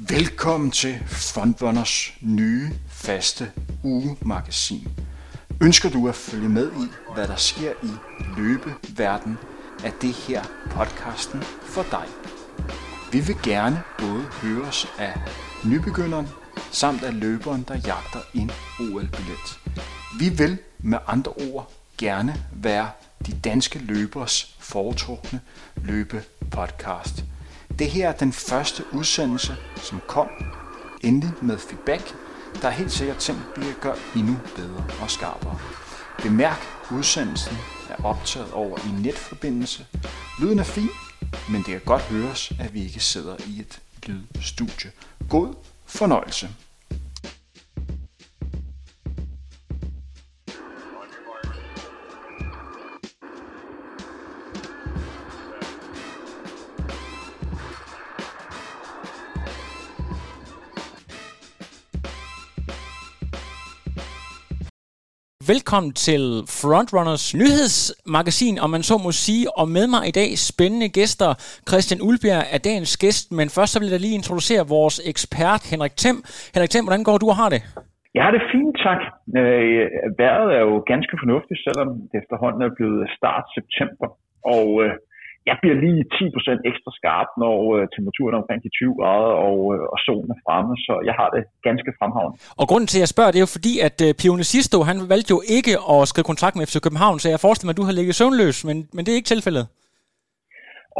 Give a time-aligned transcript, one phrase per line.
[0.00, 3.52] Velkommen til Frontrunners nye faste
[3.82, 4.88] ugemagasin.
[5.62, 7.90] Ønsker du at følge med i, hvad der sker i
[8.36, 9.38] løbeverden,
[9.84, 12.04] er det her podcasten for dig.
[13.12, 15.20] Vi vil gerne både høres af
[15.64, 16.28] nybegynderen
[16.70, 19.60] samt af løberen, der jagter en OL-billet.
[20.18, 22.90] Vi vil med andre ord gerne være
[23.26, 25.40] de danske løbers foretrukne
[25.76, 27.24] løbepodcast.
[27.78, 30.28] Det her er den første udsendelse, som kom
[31.02, 32.14] endelig med feedback.
[32.62, 35.58] Der er helt sikkert ting, vi kan gøre endnu bedre og skarpere.
[36.22, 36.60] Bemærk,
[36.92, 37.56] udsendelsen
[37.88, 39.86] er optaget over i netforbindelse.
[40.40, 40.88] Lyden er fin,
[41.50, 44.90] men det kan godt høres, at vi ikke sidder i et lydstudie.
[45.28, 45.54] God
[45.86, 46.48] fornøjelse.
[65.54, 66.22] Velkommen til
[66.60, 69.44] Frontrunners nyhedsmagasin, om man så må sige.
[69.60, 71.30] Og med mig i dag spændende gæster.
[71.70, 75.94] Christian Ulbjerg er dagens gæst, men først så vil jeg lige introducere vores ekspert Henrik
[76.02, 76.18] Thiem.
[76.54, 77.60] Henrik Thiem, hvordan går du og har det?
[78.16, 79.00] Jeg har det fint, tak.
[79.40, 79.84] Øh,
[80.20, 84.08] vejret er jo ganske fornuftigt, selvom det efterhånden er blevet start september.
[84.54, 84.92] Og øh,
[85.50, 89.58] jeg bliver lige 10% ekstra skarp, når øh, temperaturen er omkring de 20 grader og,
[89.74, 92.32] øh, og solen er fremme, så jeg har det ganske fremhavn.
[92.60, 94.98] Og grunden til, at jeg spørger, det er jo fordi, at øh, Pione Sisto, han
[95.12, 97.88] valgte jo ikke at skrive kontrakt med FC København, så jeg forestiller mig, at du
[97.88, 99.64] har ligget søvnløs, men, men det er ikke tilfældet.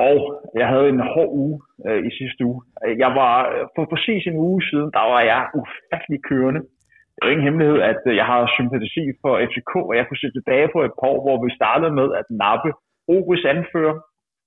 [0.09, 0.17] Og
[0.61, 2.61] jeg havde en hård uge øh, i sidste uge.
[3.05, 3.35] Jeg var
[3.75, 6.63] for præcis en uge siden, der var jeg ufattelig kørende.
[7.15, 10.69] Det er ingen hemmelighed, at jeg har sympati for FCK, og jeg kunne se tilbage
[10.75, 12.71] på et par år, hvor vi startede med at nappe
[13.15, 13.97] OB's anfører,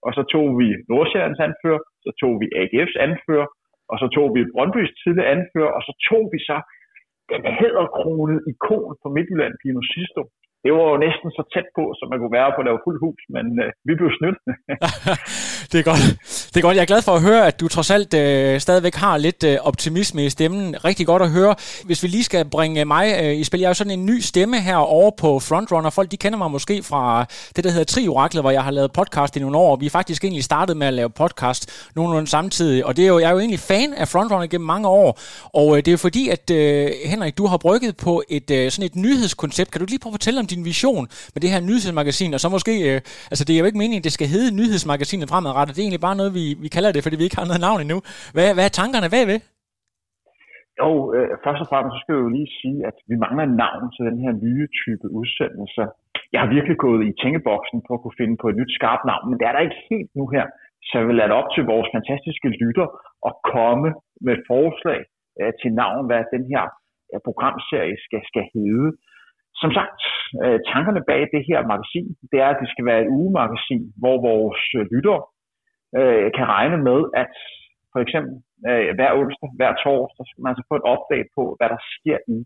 [0.06, 3.48] og så tog vi Nordsjællands anfører, så tog vi AGF's anfører,
[3.92, 6.58] og så tog vi Brøndby's tidligere anfører, og så tog vi så
[7.32, 10.22] den hæderkronede ikon på Midtjylland, Pino Sisto.
[10.64, 12.98] Det var jo næsten så tæt på, som man kunne være på at lave fuld
[13.06, 14.38] hus, men øh, vi blev snydt.
[15.72, 16.04] det er godt.
[16.52, 16.76] Det er godt.
[16.78, 19.56] Jeg er glad for at høre, at du trods alt øh, stadigvæk har lidt øh,
[19.70, 20.66] optimisme i stemmen.
[20.86, 21.54] Rigtig godt at høre.
[21.86, 23.60] Hvis vi lige skal bringe mig øh, i spil.
[23.60, 25.90] Jeg er jo sådan en ny stemme her over på Frontrunner.
[25.90, 29.36] Folk de kender mig måske fra det, der hedder Trioraklet, hvor jeg har lavet podcast
[29.38, 29.76] i nogle år.
[29.76, 32.86] Vi er faktisk egentlig startet med at lave podcast nogenlunde samtidig.
[32.86, 35.20] Og det er jo, jeg er jo egentlig fan af Frontrunner gennem mange år.
[35.54, 38.72] Og øh, det er jo fordi, at øh, Henrik, du har brygget på et øh,
[38.72, 39.72] sådan et nyhedskoncept.
[39.72, 42.34] Kan du lige prøve at fortælle om din vision med det her nyhedsmagasin?
[42.36, 43.00] Og så måske, øh,
[43.32, 45.72] altså det er jo ikke meningen, at det skal hedde nyhedsmagasinet fremadrettet.
[45.74, 47.80] Det er egentlig bare noget, vi, vi kalder det, fordi vi ikke har noget navn
[47.86, 48.00] endnu.
[48.36, 49.40] Hvad, hvad er tankerne bagved?
[50.82, 53.56] Jo, øh, først og fremmest så skal jeg jo lige sige, at vi mangler et
[53.66, 55.84] navn til den her nye type udsendelse.
[56.34, 59.26] Jeg har virkelig gået i tænkeboksen på at kunne finde på et nyt skarpt navn,
[59.30, 60.46] men det er der ikke helt nu her.
[60.88, 62.88] Så jeg vil lade op til vores fantastiske lytter
[63.30, 63.90] at komme
[64.26, 65.00] med et forslag
[65.40, 66.64] øh, til navn, hvad den her
[67.12, 68.90] øh, programserie skal, skal hedde.
[69.64, 70.00] Som sagt,
[70.44, 74.16] øh, tankerne bag det her magasin, det er, at det skal være et ugemagasin, hvor
[74.30, 74.62] vores
[74.94, 75.22] lyttere
[76.00, 77.34] øh, kan regne med, at
[77.94, 78.34] for eksempel
[78.70, 82.20] øh, hver onsdag, hver torsdag, skal man altså få et update på, hvad der sker
[82.36, 82.38] i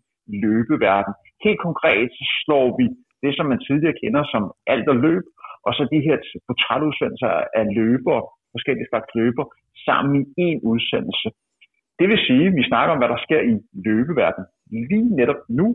[0.44, 1.14] løbeverden.
[1.46, 2.86] Helt konkret så slår vi
[3.24, 4.44] det, som man tidligere kender som
[4.74, 5.26] alt og løb,
[5.66, 8.18] og så de her portrætudsendelser af løber,
[8.56, 9.46] forskellige slags løber,
[9.88, 11.30] sammen i en udsendelse.
[12.00, 13.56] Det vil sige, at vi snakker om, hvad der sker i
[13.88, 14.44] løbeverden
[14.90, 15.68] lige netop nu,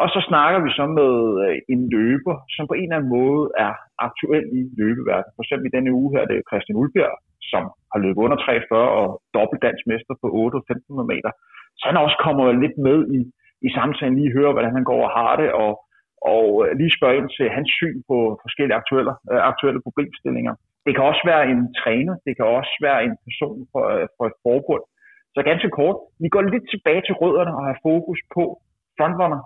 [0.00, 1.12] og så snakker vi så med
[1.44, 3.72] øh, en løber, som på en eller anden måde er
[4.08, 5.34] aktuel i løbeverdenen.
[5.36, 7.16] For eksempel i denne uge her, det er Christian Ulbjerg,
[7.52, 7.62] som
[7.92, 9.06] har løbet under 43 og
[9.36, 11.30] dobbelt dansk mester på 8 og 1500 meter.
[11.78, 13.20] Så han også kommer lidt med i,
[13.66, 15.72] i samtalen, lige høre, hvordan han går og har det, og,
[16.32, 20.54] og øh, lige spørge ind til hans syn på forskellige aktuelle, øh, aktuelle problemstillinger.
[20.86, 23.84] Det kan også være en træner, det kan også være en person for,
[24.16, 24.84] for et forbund.
[25.34, 28.44] Så ganske kort, vi går lidt tilbage til rødderne og har fokus på
[28.98, 29.40] frontrunner,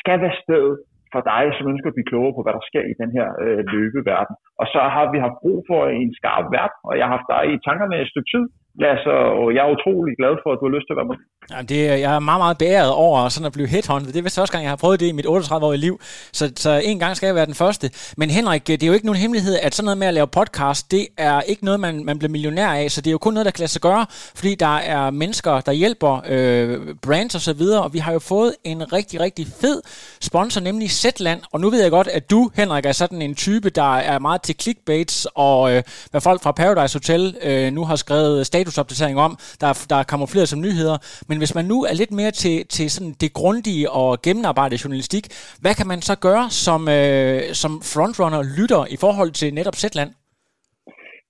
[0.00, 0.74] skal være stedet
[1.12, 3.62] for dig, som ønsker at blive klogere på, hvad der sker i den her øh,
[3.72, 4.34] løbeverden.
[4.60, 7.42] Og så har vi haft brug for en skarp vært, og jeg har haft dig
[7.54, 8.44] i tankerne et stykke tid,
[8.80, 9.12] Ja, så
[9.54, 11.18] jeg er utrolig glad for, at du har lyst til at være med.
[11.50, 14.12] Ja, det, jeg er meget, meget beæret over sådan at blive headhunted.
[14.12, 16.00] Det er vist første gang, jeg har prøvet det i mit 38-årige liv,
[16.32, 17.86] så, så en gang skal jeg være den første.
[18.16, 20.90] Men Henrik, det er jo ikke nogen hemmelighed, at sådan noget med at lave podcast,
[20.90, 23.44] det er ikke noget, man, man bliver millionær af, så det er jo kun noget,
[23.44, 27.52] der kan lade sig gøre, fordi der er mennesker, der hjælper øh, brands og så
[27.52, 29.82] videre, og vi har jo fået en rigtig, rigtig fed
[30.20, 33.70] sponsor, nemlig Zetland, og nu ved jeg godt, at du, Henrik, er sådan en type,
[33.70, 37.96] der er meget til clickbaits, og øh, hvad folk fra Paradise Hotel øh, nu har
[37.96, 39.32] skrevet statusopdatering om,
[39.62, 40.96] der, der er kamufleret som nyheder.
[41.28, 45.24] Men hvis man nu er lidt mere til, til sådan det grundige og gennemarbejdede journalistik,
[45.62, 50.10] hvad kan man så gøre som, øh, som frontrunner lytter i forhold til netop Zetland?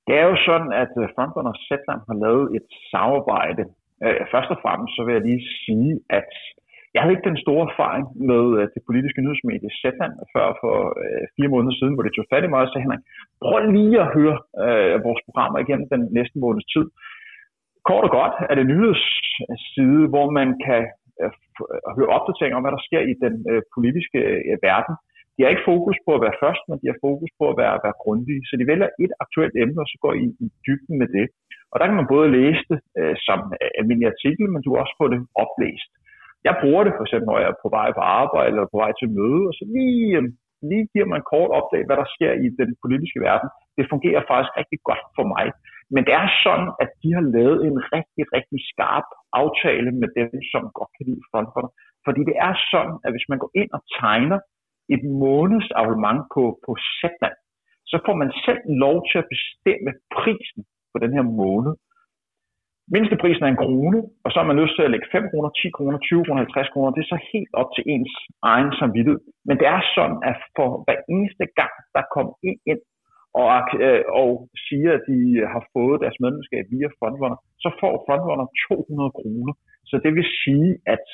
[0.06, 3.62] Det er jo sådan, at øh, Frontrunner Zetland har lavet et samarbejde
[4.04, 6.30] øh, først og fremmest så vil jeg lige sige, at
[6.94, 11.24] jeg havde ikke den store erfaring med øh, det politiske nyhedsmedie Zetland før for øh,
[11.36, 13.04] fire måneder siden, hvor det tog fat i mig og sagde, Henrik,
[13.44, 16.86] prøv lige at høre øh, vores programmer igennem den næste måneds tid.
[17.88, 20.82] Kort og godt er det nyhedsside, hvor man kan
[21.22, 21.32] øh,
[21.72, 24.20] øh, høre opdateringer om, hvad der sker i den øh, politiske
[24.50, 24.94] øh, verden.
[25.34, 27.76] De har ikke fokus på at være først, men de har fokus på at være,
[27.86, 28.42] være grundige.
[28.48, 31.26] Så de vælger et aktuelt emne, og så går i, i dybden med det.
[31.72, 34.82] Og der kan man både læse det øh, som øh, almindelig artikel, men du kan
[34.84, 35.90] også få det oplæst.
[36.48, 38.92] Jeg bruger det for eksempel, når jeg er på vej på arbejde eller på vej
[39.00, 40.24] til møde, og så lige, øh,
[40.70, 43.48] lige giver man kort opdag, hvad der sker i den politiske verden.
[43.76, 45.46] Det fungerer faktisk rigtig godt for mig.
[45.94, 49.08] Men det er sådan, at de har lavet en rigtig, rigtig skarp
[49.42, 51.72] aftale med dem, som godt kan lide fondfonder.
[52.06, 54.38] Fordi det er sådan, at hvis man går ind og tegner
[54.94, 57.36] et måneds abonnement på, på Zetland,
[57.90, 60.62] så får man selv lov til at bestemme prisen
[60.92, 61.72] på den her måned.
[62.94, 65.70] Mindsteprisen er en krone, og så har man lyst til at lægge 5 kroner, 10
[65.76, 66.90] kroner, 20 kroner, 50 kroner.
[66.94, 68.14] Det er så helt op til ens
[68.52, 69.20] egen samvittighed.
[69.48, 72.82] Men det er sådan, at for hver eneste gang, der kommer en ind
[73.40, 73.48] og,
[73.86, 74.30] øh, og
[74.66, 75.20] siger, at de
[75.52, 79.52] har fået deres medlemskab via Frontrunner, så får Frontrunner 200 kroner.
[79.90, 81.04] Så det vil sige, at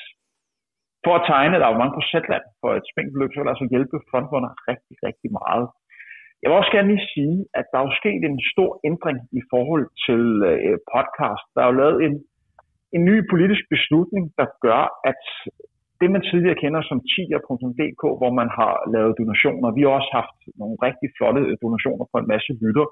[1.05, 3.97] for at tegne et abonnement på Zetland for et spængbeløb, så vil det altså hjælpe
[4.09, 5.65] Frontrunner rigtig, rigtig meget.
[6.41, 9.41] Jeg vil også gerne lige sige, at der er jo sket en stor ændring i
[9.53, 11.45] forhold til øh, podcast.
[11.53, 12.15] Der er jo lavet en,
[12.95, 14.81] en ny politisk beslutning, der gør,
[15.11, 15.23] at
[16.01, 20.37] det man tidligere kender som tier.dk, hvor man har lavet donationer, vi har også haft
[20.61, 22.85] nogle rigtig flotte øh, donationer på en masse lytter,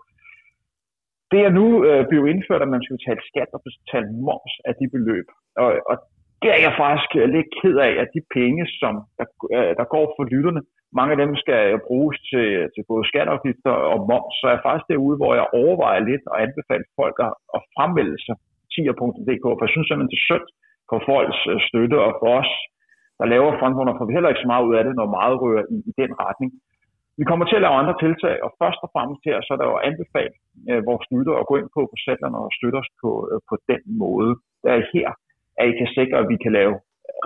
[1.32, 4.74] det er nu øh, blevet indført, at man skal betale skat og betale moms af
[4.80, 5.28] de beløb.
[5.64, 5.96] Og, og
[6.42, 9.86] det er jeg faktisk øh, lidt ked af, at de penge, som der, øh, der
[9.96, 10.62] går for lytterne,
[11.00, 14.88] mange af dem skal øh, bruges til, til både skatteafgifter og moms, så er faktisk
[14.94, 18.36] derude, hvor jeg overvejer lidt og anbefaler folk at, at fremvælge sig
[18.74, 20.48] tier.dk, for jeg synes simpelthen, det er synd
[20.90, 22.52] for folks støtte, og for os,
[23.20, 25.66] der laver frontrunner, får vi heller ikke så meget ud af det, når meget rører
[25.76, 26.52] i, i den retning.
[27.20, 29.68] Vi kommer til at lave andre tiltag, og først og fremmest her, så er der
[29.74, 30.38] jo anbefalet
[30.70, 33.56] øh, vores lytter at gå ind på, på sætterne og støtte os på, øh, på
[33.72, 34.32] den måde.
[34.64, 35.08] Der er her,
[35.60, 36.74] at I kan sikre, at vi kan lave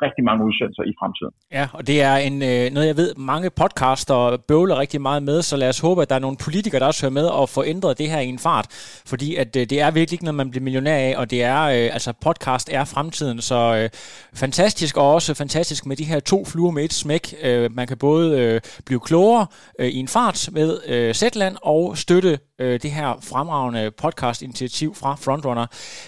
[0.02, 1.34] rigtig mange udsendelser i fremtiden.
[1.52, 5.42] Ja, og det er en, øh, noget, jeg ved, mange podcaster bøvler rigtig meget med,
[5.42, 7.64] så lad os håbe, at der er nogle politikere, der også hører med og får
[7.64, 8.68] ændret det her i en fart,
[9.06, 11.62] fordi at øh, det er virkelig ikke noget, man bliver millionær af, og det er,
[11.64, 13.90] øh, altså podcast er fremtiden, så
[14.34, 17.36] fantastisk, og også fantastisk med de her to fluer med et smæk.
[17.72, 19.46] Man kan både blive klogere
[19.80, 25.66] i en fart med Zetland og støtte øh, det her fremragende podcast-initiativ fra Frontrunner.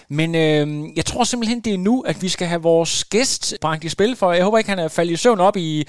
[0.10, 3.84] Men øh, jeg tror simpelthen, det er nu, at vi skal have vores gæst bragt
[3.84, 5.80] i spil, for jeg håber ikke, han er faldet i søvn op i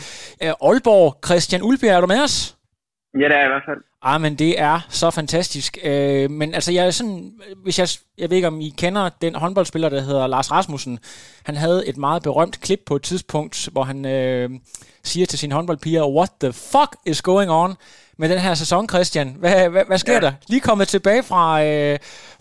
[0.42, 1.16] øh, Aalborg.
[1.26, 2.56] Christian Ulbjerg, er du med os?
[3.14, 3.80] Ja, det er i hvert fald.
[4.02, 5.78] Ah, men det er så fantastisk.
[5.84, 7.32] Øh, men altså, jeg er sådan,
[7.62, 7.88] hvis jeg,
[8.18, 10.98] jeg ved ikke, om I kender den håndboldspiller, der hedder Lars Rasmussen.
[11.44, 14.50] Han havde et meget berømt klip på et tidspunkt, hvor han øh,
[15.02, 17.74] siger til sine håndboldpiger, what the fuck is going on?
[18.20, 19.28] Med den her sæson, Christian.
[19.42, 20.24] Hvad, hvad, hvad sker ja.
[20.26, 20.32] der?
[20.52, 21.96] Lige kommet tilbage fra, øh,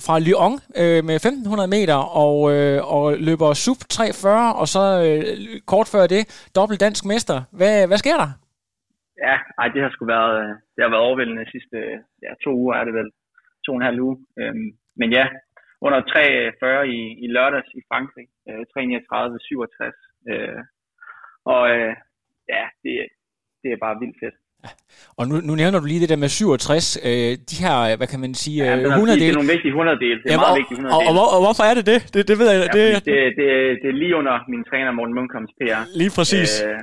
[0.05, 5.21] fra Lyon øh, med 1500 meter og, øh, og løber sub 340, og så øh,
[5.71, 6.23] kort før det,
[6.57, 7.37] dobbelt dansk mester.
[7.59, 8.29] Hvad, hvad sker der?
[9.25, 11.77] Ja, ej, det har sgu været, øh, det har været overvældende de sidste
[12.25, 13.09] ja, to uger, er det vel.
[13.65, 14.17] To og en halv uge.
[14.39, 15.25] Øhm, men ja,
[15.85, 18.27] under 3.40 i, i lørdags i Frankrig.
[18.49, 20.31] Øh, 3.39.67.
[20.31, 20.61] Øh,
[21.53, 21.93] og øh,
[22.53, 22.93] ja, det,
[23.63, 24.37] det er bare vildt fedt.
[25.19, 28.19] Og nu, nu nævner du lige det der med 67, øh, de her, hvad kan
[28.25, 30.17] man sige, ja, 100 Det er nogle vigtige 100 dele.
[30.23, 31.99] Det er ja, meget vigtige 100 og, og, og, og, hvorfor er det det?
[32.13, 32.59] Det, det ved jeg.
[32.61, 33.49] Ja, det, det, det,
[33.81, 35.81] det er lige under min træner Morten Munkholms PR.
[36.01, 36.51] Lige præcis.
[36.65, 36.79] Øh,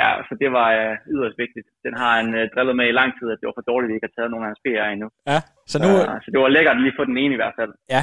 [0.00, 1.66] ja, så det var øh, yderst vigtigt.
[1.86, 3.90] Den har han øh, drillet med i lang tid, at det var for dårligt, at
[3.92, 5.08] vi ikke har taget nogen af hans PR endnu.
[5.32, 5.38] Ja,
[5.70, 5.90] så nu...
[5.98, 7.72] Så, så det var lækkert lige få den ene i hvert fald.
[7.94, 8.02] Ja,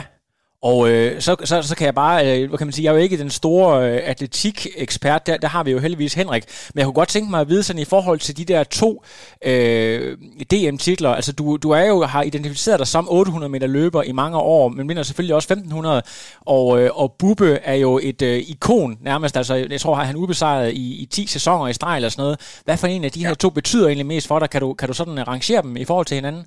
[0.63, 2.95] og øh, så, så, så kan jeg bare, øh, hvad kan man sige, jeg er
[2.95, 6.85] jo ikke den store øh, atletik-ekspert, der, der har vi jo heldigvis Henrik, men jeg
[6.85, 8.89] kunne godt tænke mig at vide sådan i forhold til de der to
[9.49, 10.17] øh,
[10.51, 14.37] DM-titler, altså du, du er jo, har identificeret dig som 800 meter løber i mange
[14.37, 16.01] år, men minder selvfølgelig også 1500,
[16.41, 20.73] og, øh, og Bubbe er jo et øh, ikon nærmest, altså jeg tror, han ubesejret
[20.73, 22.61] i, i 10 sæsoner i streg eller sådan noget.
[22.65, 24.49] Hvad for en af de her to betyder egentlig mest for dig?
[24.49, 26.43] Kan du, kan du sådan rangere dem i forhold til hinanden?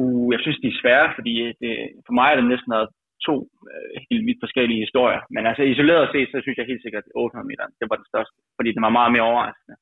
[0.00, 1.72] Uh, jeg synes, de er svære, fordi det,
[2.06, 2.88] for mig er det næsten noget
[3.26, 3.36] to
[3.70, 5.22] øh, helt vidt forskellige historier.
[5.34, 8.10] Men altså isoleret set, så synes jeg helt sikkert, at 800 meter, det var den
[8.12, 9.76] største, fordi det var meget mere overraskende.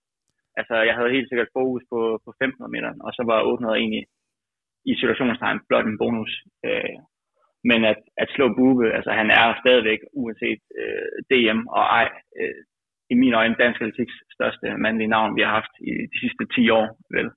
[0.60, 4.04] Altså jeg havde helt sikkert fokus på, på 1500 meter, og så var 800 egentlig
[4.90, 6.32] i situationstegn blot en bonus.
[6.68, 6.98] Øh,
[7.70, 12.08] men at, at slå Bube, altså han er stadigvæk, uanset øh, DM og ej,
[12.40, 12.60] øh,
[13.12, 16.70] i mine øjne dansk atletiks største mandlige navn, vi har haft i de sidste 10
[16.80, 17.28] år, vel.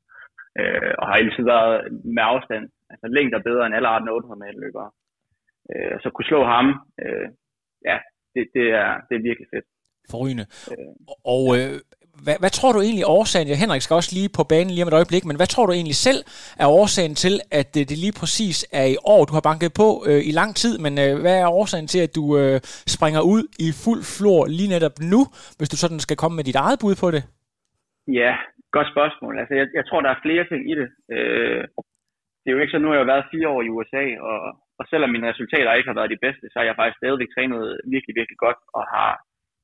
[0.59, 1.75] Øh, og har altid været
[2.15, 4.89] med afstand, altså længder bedre end alle andre 800 meter løbere.
[5.71, 6.65] Øh, så kunne slå ham,
[7.03, 7.27] øh,
[7.89, 7.97] ja,
[8.33, 9.65] det, det, er, det er virkelig fedt.
[10.11, 10.45] Forrygende.
[10.71, 10.93] Øh.
[11.35, 11.73] Og øh,
[12.25, 14.91] hvad, hvad tror du egentlig årsagen, ja, Henrik skal også lige på banen lige om
[14.91, 16.19] et øjeblik, men hvad tror du egentlig selv
[16.63, 19.87] er årsagen til, at det, det lige præcis er i år, du har banket på
[20.07, 22.57] øh, i lang tid, men øh, hvad er årsagen til, at du øh,
[22.95, 25.21] springer ud i fuld flor lige netop nu,
[25.57, 27.23] hvis du sådan skal komme med dit eget bud på det?
[28.21, 28.31] Ja,
[28.75, 29.33] godt spørgsmål.
[29.41, 30.87] Altså, jeg, jeg tror, der er flere ting i det.
[31.15, 31.61] Øh,
[32.41, 34.39] det er jo ikke så, nu har jeg været fire år i USA, og,
[34.79, 37.61] og selvom mine resultater ikke har været de bedste, så har jeg faktisk stadigvæk trænet
[37.93, 39.11] virkelig, virkelig godt, og har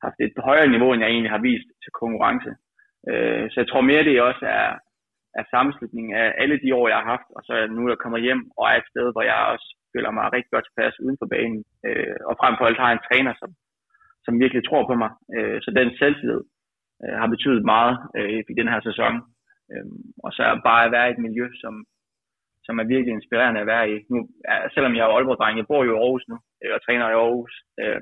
[0.06, 2.52] haft et højere niveau, end jeg egentlig har vist til konkurrence.
[3.10, 4.70] Øh, så jeg tror mere, det også er,
[5.40, 8.20] er sammenslutningen af alle de år, jeg har haft, og så er nu, jeg kommer
[8.26, 11.28] hjem og er et sted, hvor jeg også føler mig rigtig godt tilpas uden for
[11.36, 13.50] banen, øh, og frem for alt har en træner, som,
[14.26, 15.12] som virkelig tror på mig.
[15.36, 16.42] Øh, så den selvtillid
[17.04, 19.14] øh, har betydet meget øh, i den her sæson.
[19.72, 19.86] Øh,
[20.26, 21.74] og så er bare at være i et miljø, som,
[22.70, 23.96] som er virkelig inspirerende at være i.
[24.12, 24.18] Nu,
[24.74, 27.54] selvom jeg er Aalborg-dreng, jeg bor jo i Aarhus nu, øh, og træner i Aarhus.
[27.82, 28.02] Øh,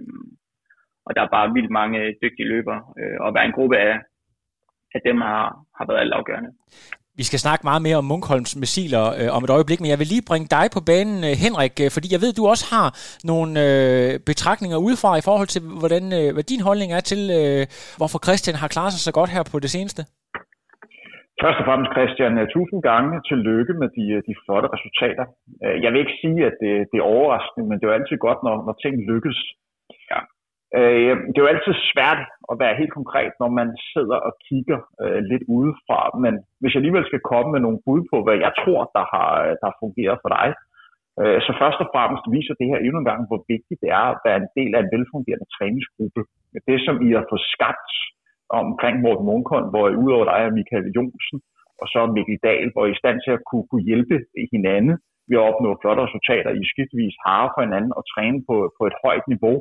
[1.07, 3.95] og der er bare vildt mange øh, dygtige løbere, øh, og være en gruppe af,
[4.95, 5.43] af dem har,
[5.77, 6.51] har været altafgørende.
[7.19, 10.11] Vi skal snakke meget mere om Munkholms missiler øh, om et øjeblik, men jeg vil
[10.13, 12.87] lige bringe dig på banen, øh, Henrik, øh, fordi jeg ved, du også har
[13.31, 17.61] nogle øh, betragtninger udefra i forhold til, hvordan, øh, hvad din holdning er til, øh,
[17.99, 20.01] hvorfor Christian har klaret sig så godt her på det seneste.
[21.43, 25.25] Først og fremmest, Christian, øh, tusind gange til lykke med de, de flotte resultater.
[25.83, 28.39] Jeg vil ikke sige, at det, det er overraskende, men det er jo altid godt,
[28.47, 29.39] når, når ting lykkes.
[30.11, 30.19] Ja.
[30.79, 34.79] Øh, det er jo altid svært at være helt konkret, når man sidder og kigger
[35.03, 38.53] øh, lidt udefra, men hvis jeg alligevel skal komme med nogle bud på, hvad jeg
[38.61, 40.47] tror, der har, der har fungeret for dig,
[41.21, 44.07] øh, så først og fremmest viser det her endnu en gang, hvor vigtigt det er
[44.13, 46.21] at være en del af en velfungerende træningsgruppe.
[46.69, 47.91] Det, som I har fået skabt
[48.49, 51.37] omkring Morten Munkholm, hvor udover dig er Michael Jonsen,
[51.81, 54.15] og så Mikkel Dahl, hvor I er i stand til at kunne, kunne hjælpe
[54.53, 54.95] hinanden
[55.29, 56.51] ved at opnå flotte resultater.
[56.61, 59.57] I skiftevis har for hinanden og træne på, på et højt niveau,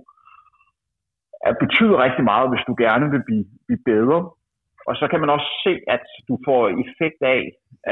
[1.63, 4.19] betyder rigtig meget, hvis du gerne vil blive, blive bedre.
[4.89, 7.43] Og så kan man også se, at du får effekt af,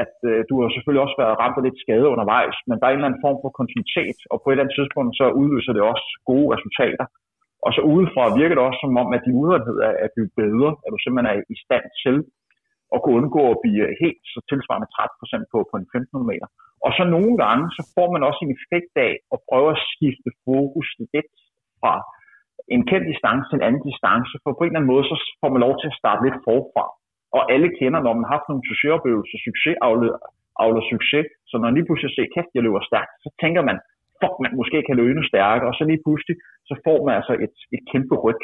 [0.03, 2.93] at øh, du har selvfølgelig også været ramt af lidt skade undervejs, men der er
[2.93, 5.85] en eller anden form for kontinuitet, og på et eller andet tidspunkt så udløser det
[5.93, 7.07] også gode resultater.
[7.65, 10.71] Og så udefra virker det også som om, at din udholdenhed er, er blevet bedre,
[10.85, 12.17] at du simpelthen er i stand til
[12.95, 16.49] at kunne undgå at blive helt så tilsvarende 30% på, på en 1500 meter.
[16.87, 20.31] Og så nogle gange, så får man også en effekt af at prøve at skifte
[20.47, 21.33] fokus lidt
[21.81, 21.95] fra
[22.75, 25.51] en kendt distance til en anden distance, for på en eller anden måde, så får
[25.55, 26.85] man lov til at starte lidt forfra.
[27.37, 29.77] Og alle kender, når man har haft nogle succesoplevelser, succes
[30.65, 33.79] afler, succes, så når man lige pludselig ser, kæft, jeg løber stærkt, så tænker man,
[34.25, 36.37] fuck, man måske kan løbe endnu stærkere, og så lige pludselig,
[36.69, 38.43] så får man altså et, et kæmpe ryg.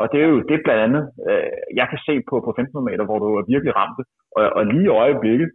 [0.00, 3.04] Og det er jo det blandt andet, øh, jeg kan se på, på 1500 meter,
[3.08, 3.98] hvor du er virkelig ramt.
[4.36, 5.48] Og, og lige i øjeblikket,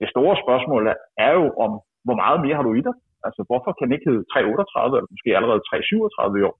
[0.00, 0.82] det store spørgsmål
[1.26, 1.72] er jo om,
[2.06, 2.94] hvor meget mere har du i dig?
[3.26, 6.56] Altså, hvorfor kan det ikke hedde 338, eller måske allerede 337 i år?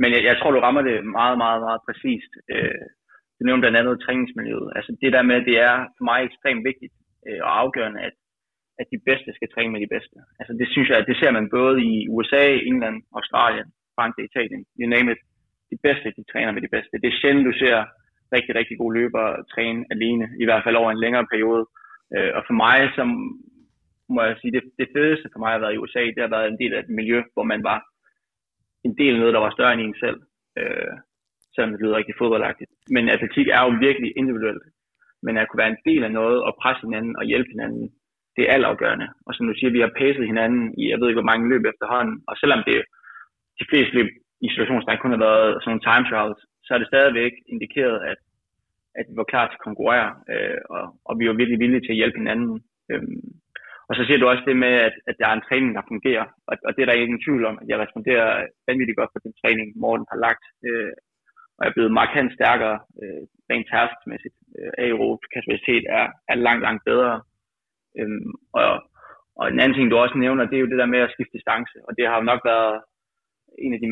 [0.00, 2.32] Men jeg, jeg tror, du rammer det meget, meget, meget præcist.
[2.54, 2.84] Øh,
[3.36, 4.70] du nævnte blandt andet træningsmiljøet.
[4.76, 6.94] Altså det der med, det er for mig ekstremt vigtigt
[7.28, 8.16] øh, og afgørende, at,
[8.80, 10.16] at de bedste skal træne med de bedste.
[10.40, 14.62] Altså det synes jeg, at det ser man både i USA, England, Australien, Frankrig, Italien,
[14.80, 15.20] you name it.
[15.72, 17.00] De bedste, de træner med de bedste.
[17.02, 17.76] Det er sjældent, du ser
[18.36, 21.64] rigtig, rigtig gode løbere træne alene, i hvert fald over en længere periode.
[22.16, 23.08] Øh, og for mig, som
[24.14, 26.48] må jeg sige, det, det fedeste for mig har været i USA, det har været
[26.48, 27.78] en del af et miljø, hvor man var
[28.84, 30.18] en del af noget, der var større end en selv.
[30.58, 30.94] Øh,
[31.54, 32.70] selvom det lyder rigtig fodboldagtigt.
[32.94, 34.64] Men atletik er jo virkelig individuelt.
[35.22, 37.84] Men at kunne være en del af noget og presse hinanden og hjælpe hinanden,
[38.36, 39.08] det er altafgørende.
[39.26, 41.64] Og som du siger, vi har pacet hinanden i, jeg ved ikke, hvor mange løb
[41.64, 42.16] efterhånden.
[42.28, 42.76] Og selvom det
[43.60, 44.08] de fleste løb
[44.44, 48.18] i situationstegn kun har været sådan nogle time trials, så er det stadigvæk indikeret, at,
[48.98, 51.94] at vi var klar til at konkurrere, øh, og, og vi var virkelig villige til
[51.94, 52.54] at hjælpe hinanden.
[52.90, 53.22] Øhm,
[53.88, 56.26] og så siger du også det med, at, at der er en træning, der fungerer.
[56.48, 59.34] Og, og det er der ingen tvivl om, at jeg responderer vanvittigt godt på den
[59.40, 60.44] træning, Morten har lagt.
[60.68, 60.92] Øh,
[61.56, 64.36] og jeg er blevet markant stærkere, øh, rent tærskmæssigt.
[64.58, 67.14] Øh, aerob kapacitet er, er langt, langt bedre.
[67.98, 68.20] Øh,
[68.60, 68.68] og,
[69.38, 71.36] og en anden ting, du også nævner, det er jo det der med at skifte
[71.36, 71.76] distance.
[71.86, 72.74] Og det har jo nok været
[73.64, 73.90] en af de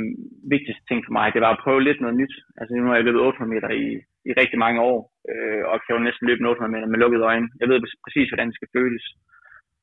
[0.54, 1.26] vigtigste ting for mig.
[1.34, 2.34] Det var at prøve lidt noget nyt.
[2.58, 3.86] Altså nu har jeg løbet 800 meter i,
[4.28, 4.98] i rigtig mange år,
[5.30, 7.48] øh, og kan jo næsten løbe 800 meter med lukkede øjne.
[7.60, 9.04] Jeg ved præcis, hvordan det skal føles.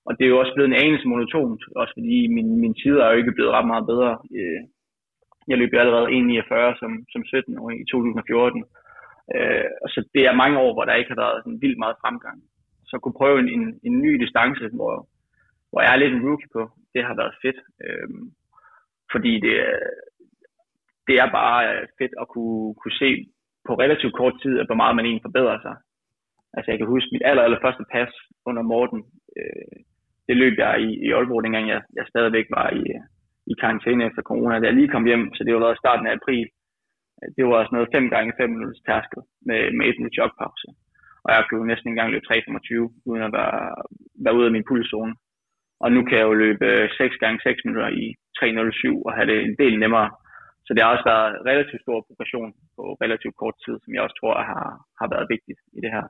[0.07, 3.07] Og det er jo også blevet en anelse monotont, også fordi min, min tid er
[3.09, 4.11] jo ikke blevet ret meget bedre.
[4.37, 4.61] Øh,
[5.49, 8.65] jeg løb jo allerede 1,49 som, som 17 år i 2014.
[9.35, 12.37] Øh, så det er mange år, hvor der ikke har været sådan vildt meget fremgang.
[12.91, 14.93] Så kunne prøve en, en, en ny distance, hvor,
[15.69, 16.61] hvor jeg er lidt en rookie på,
[16.93, 17.59] det har været fedt.
[17.83, 18.09] Øh,
[19.13, 19.55] fordi det,
[21.07, 23.09] det er bare øh, fedt at kunne, kunne se
[23.67, 25.75] på relativt kort tid, at hvor meget man egentlig forbedrer sig.
[26.55, 28.11] Altså jeg kan huske mit aller, aller første pas
[28.49, 29.01] under Morten.
[29.37, 29.77] Øh,
[30.27, 32.83] det løb jeg i, i Aalborg, dengang jeg, jeg stadigvæk var i,
[33.51, 34.59] i karantæne efter corona.
[34.59, 36.47] Da jeg lige kom hjem, så det var været starten af april,
[37.19, 40.67] øh, det var sådan noget 5 gange 5 minutters tærskel med, med et minut jogpause.
[41.23, 43.59] Og jeg kunne næsten ikke engang løbe 3,25 uden at være,
[44.23, 45.13] være ude af min pulszone.
[45.83, 48.05] Og nu kan jeg jo løbe øh, 6 gange 6 minutter i
[48.37, 50.09] 3,07 og have det en del nemmere.
[50.65, 54.17] Så det har også været relativt stor progression på relativt kort tid, som jeg også
[54.21, 54.65] tror har,
[54.99, 56.05] har været vigtigt i det her.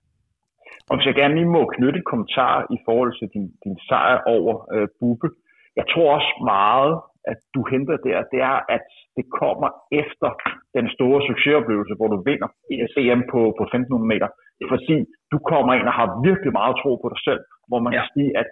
[0.89, 4.18] Og hvis jeg gerne lige må knytte et kommentar i forhold til din, din sejr
[4.36, 5.30] over øh, Bubbe.
[5.79, 6.93] Jeg tror også meget,
[7.31, 8.85] at du henter der, det er, at
[9.17, 9.69] det kommer
[10.01, 10.29] efter
[10.77, 12.49] den store succesoplevelse, hvor du vinder
[12.93, 14.29] CM på, på 1500 meter.
[14.71, 14.97] Fordi
[15.31, 17.97] du kommer ind og har virkelig meget tro på dig selv, hvor man ja.
[17.99, 18.51] kan sige, at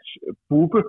[0.49, 0.81] Bubbe,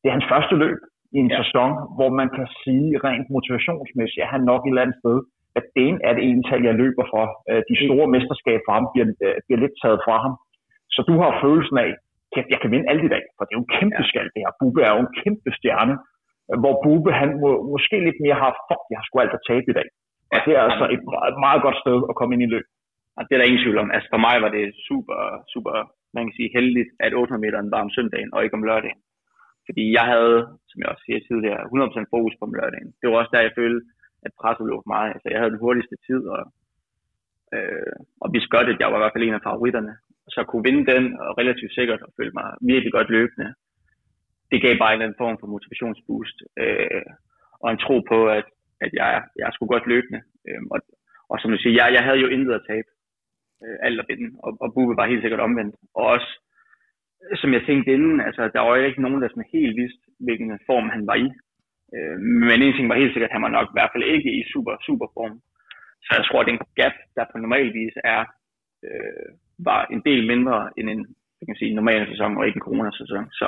[0.00, 0.78] det er hans første løb
[1.16, 1.36] i en ja.
[1.40, 5.16] sæson, hvor man kan sige rent motivationsmæssigt, at han nok et eller andet sted,
[5.58, 7.24] at det er det ental, jeg løber for.
[7.50, 10.34] Øh, de store mesterskaber for ham bliver, øh, bliver lidt taget fra ham.
[10.94, 11.92] Så du har følelsen af,
[12.38, 14.08] at jeg kan vinde alt i dag, for det er jo en kæmpe ja.
[14.10, 14.52] skald det her.
[14.60, 15.94] Bube er jo en kæmpe stjerne,
[16.62, 19.66] hvor Bube han må, måske lidt mere har, fuck, jeg har sgu alt at tabe
[19.72, 19.88] i dag.
[20.34, 22.66] Og det er altså et meget, meget godt sted at komme ind i løb.
[23.16, 23.90] Og det er der ingen tvivl om.
[23.94, 25.18] Altså for mig var det super,
[25.52, 25.74] super,
[26.16, 29.00] man kan sige, heldigt, at 800 meteren var om søndagen og ikke om lørdagen.
[29.66, 30.36] Fordi jeg havde,
[30.70, 31.60] som jeg også siger tidligere,
[32.06, 32.90] 100% fokus på om lørdagen.
[32.98, 33.80] Det var også der, jeg følte,
[34.26, 35.06] at presset lå for mig.
[35.14, 36.42] Altså jeg havde den hurtigste tid, og,
[37.54, 39.92] øh, og vi skøttede, jeg var i hvert fald en af favoritterne
[40.34, 43.48] så kunne vinde den og relativt sikkert og føle mig virkelig godt løbende,
[44.50, 47.04] det gav bare en eller anden form for motivationsboost øh,
[47.62, 48.46] og en tro på, at,
[48.84, 49.10] at jeg,
[49.42, 50.20] jeg skulle godt løbende.
[50.48, 50.78] Øh, og,
[51.30, 52.90] og som du siger, jeg, jeg havde jo intet at tabe.
[53.64, 55.74] Øh, alt at vinde, og, og Bube var helt sikkert omvendt.
[55.98, 56.30] Og også,
[57.40, 60.50] som jeg tænkte inden, altså der var jo ikke nogen, der sådan helt vidste, hvilken
[60.68, 61.28] form han var i.
[61.94, 62.16] Øh,
[62.48, 64.42] men en ting var helt sikkert, at han var nok i hvert fald ikke i
[64.52, 65.36] super, super form.
[66.04, 68.20] Så jeg tror, at den gap, der på normalvis er
[68.86, 69.30] øh,
[69.64, 71.06] var en del mindre end en
[71.40, 73.26] kan man sige, normal sæson og ikke en coronasæson.
[73.40, 73.46] Så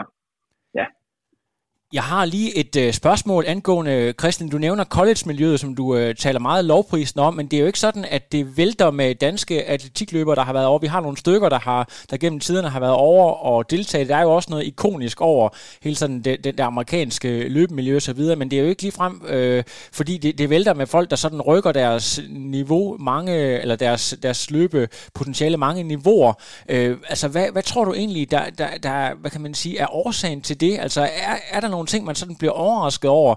[1.92, 6.14] jeg har lige et øh, spørgsmål angående, øh, Christian, du nævner college-miljøet, som du øh,
[6.14, 9.64] taler meget lovprisen om, men det er jo ikke sådan, at det vælter med danske
[9.64, 10.78] atletikløbere, der har været over.
[10.78, 14.08] Vi har nogle stykker, der har der gennem tiderne har været over og deltaget.
[14.08, 15.48] Der er jo også noget ikonisk over
[15.82, 18.68] hele sådan det, det der amerikanske øh, løbemiljø og så videre, men det er jo
[18.68, 22.96] ikke lige frem, øh, fordi det, det vælter med folk, der sådan rykker deres niveau
[22.98, 26.32] mange, eller deres, deres løbepotentiale mange niveauer.
[26.68, 29.94] Øh, altså, hvad, hvad tror du egentlig, der, der, der, hvad kan man sige, er
[29.94, 30.78] årsagen til det?
[30.78, 33.32] Altså, er, er der nogle nogle ting, man sådan bliver overrasket over.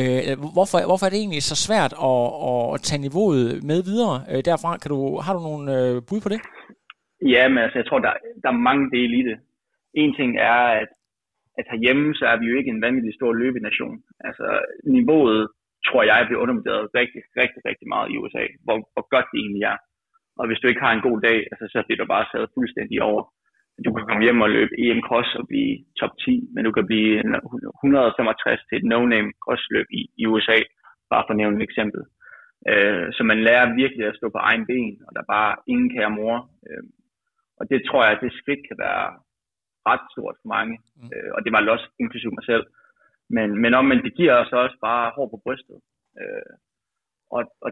[0.00, 0.22] Øh,
[0.56, 4.70] hvorfor, hvorfor er det egentlig så svært at, at tage niveauet med videre øh, derfra?
[4.82, 6.40] Kan du, har du nogle øh, bud på det?
[7.34, 9.36] Ja, men altså, jeg tror, der, der er mange dele i det.
[10.02, 10.90] En ting er, at,
[11.58, 13.96] at herhjemme, så er vi jo ikke en vanvittig stor løbenation.
[14.28, 14.46] Altså,
[14.96, 15.40] niveauet,
[15.86, 19.64] tror jeg, bliver undervurderet rigtig, rigtig, rigtig meget i USA, hvor, hvor godt det egentlig
[19.72, 19.78] er.
[20.40, 22.96] Og hvis du ikke har en god dag, altså, så bliver du bare sat fuldstændig
[23.10, 23.22] over
[23.84, 26.86] du kan komme hjem og løbe EM Cross og blive top 10, men du kan
[26.86, 27.12] blive
[27.84, 30.58] 165 til et no-name crossløb i, i USA,
[31.10, 32.02] bare for at nævne et eksempel.
[32.70, 35.90] Øh, så man lærer virkelig at stå på egen ben, og der er bare ingen
[35.94, 36.36] kære mor.
[36.68, 36.84] Øh,
[37.58, 39.04] og det tror jeg, at det skridt kan være
[39.90, 41.08] ret stort for mange, mm.
[41.14, 42.64] øh, og det var også inklusive mig selv.
[43.36, 45.78] Men, men om, men det giver os også bare hår på brystet.
[46.20, 46.52] Øh,
[47.36, 47.70] og, og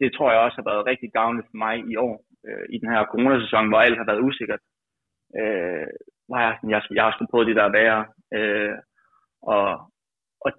[0.00, 2.14] det tror jeg også har været rigtig gavnligt for mig i år,
[2.48, 4.62] øh, i den her coronasæson, hvor alt har været usikkert
[5.40, 5.86] øh,
[6.30, 8.02] var jeg, jeg, jeg har sgu prøvet det der værre.
[8.38, 8.76] Øh,
[9.42, 9.64] og,
[10.44, 10.50] og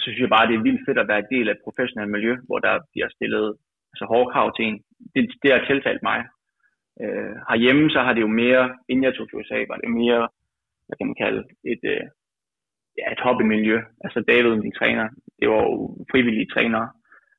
[0.00, 2.10] så synes jeg bare, det er vildt fedt at være en del af et professionelt
[2.10, 3.46] miljø, hvor der bliver stillet
[3.92, 4.76] altså, hårde krav til en.
[5.14, 6.18] Det, det har tiltalt mig.
[7.02, 10.28] Øh, herhjemme så har det jo mere, inden jeg tog til USA, var det mere,
[10.86, 12.04] hvad kan man kalde, et, øh,
[12.98, 13.76] ja, et hobbymiljø.
[14.04, 15.08] Altså David, min træner,
[15.38, 16.88] det var jo frivillige trænere,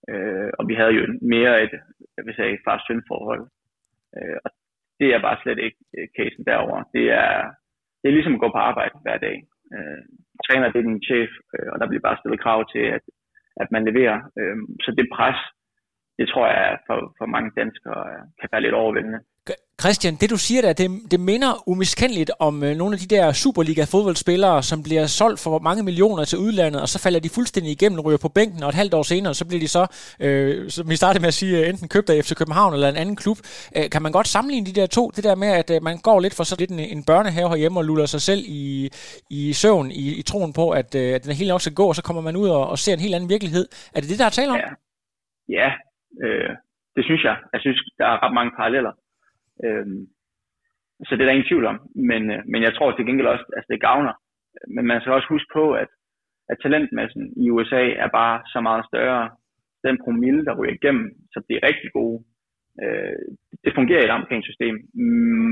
[0.10, 1.74] øh, og vi havde jo mere et,
[2.18, 3.44] jeg vil sige, far-søn forhold.
[4.18, 4.50] Øh, og
[5.00, 6.78] det er bare slet ikke øh, casen derover.
[6.96, 7.34] Det er,
[8.00, 9.38] det er ligesom at gå på arbejde hver dag.
[9.76, 10.04] Øh,
[10.46, 13.04] træner det er din chef, øh, og der bliver bare stillet krav til, at,
[13.62, 14.18] at man leverer.
[14.40, 15.40] Øh, så det pres,
[16.20, 19.22] det tror jeg for, for mange danskere øh, kan være lidt overvældende.
[19.82, 23.26] Christian, det du siger der, det, det minder umiskendeligt om øh, nogle af de der
[23.42, 28.00] Superliga-fodboldspillere, som bliver solgt for mange millioner til udlandet, og så falder de fuldstændig igennem,
[28.06, 29.84] ryger på bænken, og et halvt år senere, så bliver de så,
[30.26, 33.02] øh, som vi startede med at sige, øh, enten købt af FC København eller en
[33.04, 33.38] anden klub.
[33.78, 35.04] Øh, kan man godt sammenligne de der to?
[35.16, 37.80] Det der med, at øh, man går lidt for så lidt en, en børnehave herhjemme
[37.80, 38.66] og luller sig selv i,
[39.40, 41.96] i søvn, i, i troen på, at, øh, at den hele nok skal gå, og
[41.96, 43.66] så kommer man ud og, og ser en helt anden virkelighed.
[43.96, 44.58] Er det det, der er tale om?
[44.66, 44.72] Ja,
[45.60, 45.70] ja
[46.26, 46.52] øh,
[46.96, 47.36] det synes jeg.
[47.54, 48.94] Jeg synes, der er ret mange paralleller.
[49.64, 49.88] Øh,
[51.08, 51.78] så det er der ingen tvivl om.
[51.96, 54.14] Men, øh, men jeg tror til gengæld også, at altså, det gavner.
[54.76, 55.88] Men man skal også huske på, at,
[56.50, 59.30] at talentmassen i USA er bare så meget større.
[59.88, 62.24] Den promille, der ryger igennem, så det er rigtig gode.
[62.84, 63.26] Øh,
[63.64, 64.76] det fungerer i et amerikansk system,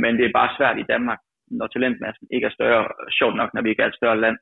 [0.04, 1.20] men det er bare svært i Danmark,
[1.60, 2.88] når talentmassen ikke er større.
[3.20, 4.38] Sjovt nok, når vi ikke er et større land.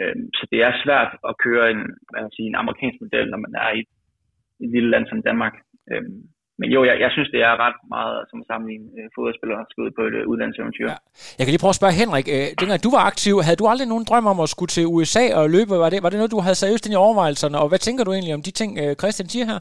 [0.00, 3.40] Øh, så det er svært at køre en, hvad man sige, en amerikansk model, når
[3.46, 5.54] man er i et lille land som Danmark.
[5.92, 6.20] Øhm,
[6.60, 9.82] men jo, jeg, jeg synes, det er ret meget som at sammenligne øh, fodboldspillere skal
[9.86, 10.86] ud på et øh, uddannelseseventyr.
[10.92, 10.98] Ja.
[11.38, 13.88] Jeg kan lige prøve at spørge Henrik, øh, dengang du var aktiv, havde du aldrig
[13.92, 15.74] nogen drøm om at skulle til USA og løbe?
[15.84, 17.56] Var det, var det noget, du havde seriøst ind i overvejelserne?
[17.62, 19.60] Og hvad tænker du egentlig om de ting, øh, Christian siger her?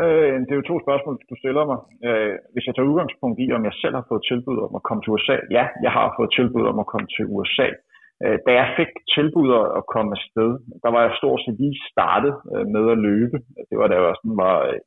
[0.00, 1.78] Øh, det er jo to spørgsmål, du stiller mig.
[2.06, 5.00] Øh, hvis jeg tager udgangspunkt i, om jeg selv har fået tilbud om at komme
[5.02, 5.36] til USA.
[5.56, 7.68] Ja, jeg har fået tilbud om at komme til USA.
[7.68, 7.91] Øh,
[8.24, 10.50] Øh, da jeg fik tilbud at komme afsted,
[10.84, 13.36] der var jeg stort set lige startet øh, med at løbe.
[13.68, 14.78] Det var da jeg sådan var øh,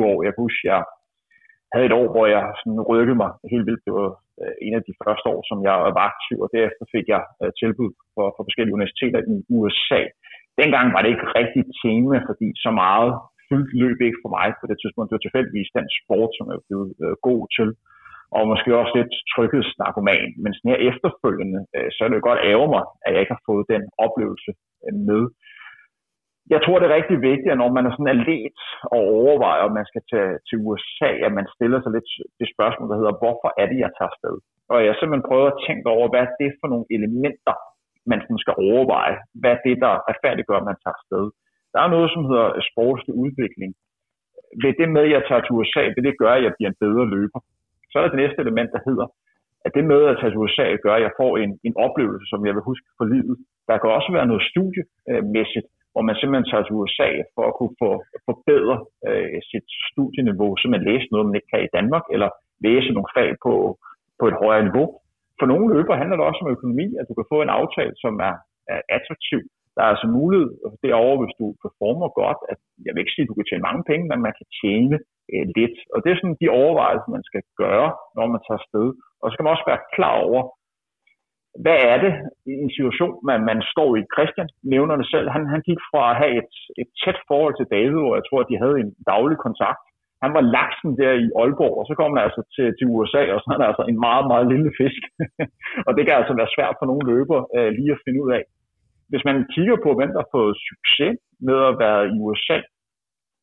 [0.00, 0.16] 19-20 år.
[0.24, 0.80] Jeg kan huske, jeg
[1.72, 3.86] havde et år, hvor jeg sådan rykkede mig helt vildt.
[3.86, 4.10] Det var
[4.42, 7.22] øh, en af de første år, som jeg var aktiv, og derefter fik jeg
[7.60, 10.02] tilbud for, for forskellige universiteter i USA.
[10.60, 13.12] Dengang var det ikke rigtig tema, fordi så meget
[13.48, 15.08] fyldt løb ikke for mig på det tidspunkt.
[15.08, 16.80] Det var tilfældigvis den sport, som jeg blev
[17.28, 17.68] god til
[18.34, 20.26] og måske også lidt tryghedsnarkoman.
[20.42, 23.36] Men sådan her efterfølgende, øh, så er det jo godt ærger mig, at jeg ikke
[23.36, 24.50] har fået den oplevelse
[24.86, 25.22] øh, med.
[26.54, 28.60] Jeg tror, det er rigtig vigtigt, at når man er sådan alert
[28.94, 32.10] og overvejer, om man skal tage til USA, at man stiller sig lidt
[32.40, 34.36] det spørgsmål, der hedder, hvorfor er det, jeg tager afsted?
[34.72, 37.54] Og jeg simpelthen prøver at tænke over, hvad er det for nogle elementer,
[38.10, 39.16] man sådan skal overveje?
[39.40, 41.24] Hvad er det, der retfærdiggør, at man tager afsted?
[41.72, 43.70] Der er noget, som hedder sportslig udvikling.
[44.62, 46.82] Ved det med, at jeg tager til USA, vil det gøre, at jeg bliver en
[46.84, 47.40] bedre løber.
[47.90, 49.06] Så er der det næste element, der hedder,
[49.66, 52.40] at det med at tage til USA gør, at jeg får en, en oplevelse, som
[52.46, 53.36] jeg vil huske for livet.
[53.68, 57.74] Der kan også være noget studiemæssigt, hvor man simpelthen tager til USA for at kunne
[57.82, 57.90] få,
[58.28, 58.76] forbedre
[59.08, 62.30] øh, sit studieniveau, så man læser noget, man ikke kan i Danmark, eller
[62.66, 63.54] læse nogle fag på,
[64.20, 64.86] på et højere niveau.
[65.38, 68.14] For nogle løber handler det også om økonomi, at du kan få en aftale, som
[68.28, 68.34] er,
[68.74, 69.40] er attraktiv.
[69.74, 70.50] Der er altså mulighed
[70.86, 73.84] derovre, hvis du performer godt, at jeg vil ikke sige, at du kan tjene mange
[73.90, 74.96] penge, men man kan tjene
[75.32, 75.76] øh, lidt.
[75.94, 78.86] Og det er sådan de overvejelser, man skal gøre, når man tager sted.
[79.20, 80.40] Og så skal man også være klar over,
[81.64, 82.12] hvad er det
[82.50, 84.10] i en situation, man, man står i?
[84.14, 85.26] Christian nævner det selv.
[85.34, 88.40] Han, han gik fra at have et, et tæt forhold til David, hvor jeg tror,
[88.40, 89.82] at de havde en daglig kontakt.
[90.24, 93.40] Han var laksen der i Aalborg, og så kom han altså til, til USA, og
[93.40, 95.02] så er der altså en meget, meget lille fisk.
[95.86, 98.44] og det kan altså være svært for nogle løber øh, lige at finde ud af.
[99.10, 101.14] Hvis man kigger på, hvem der har fået succes
[101.48, 102.58] med at være i USA,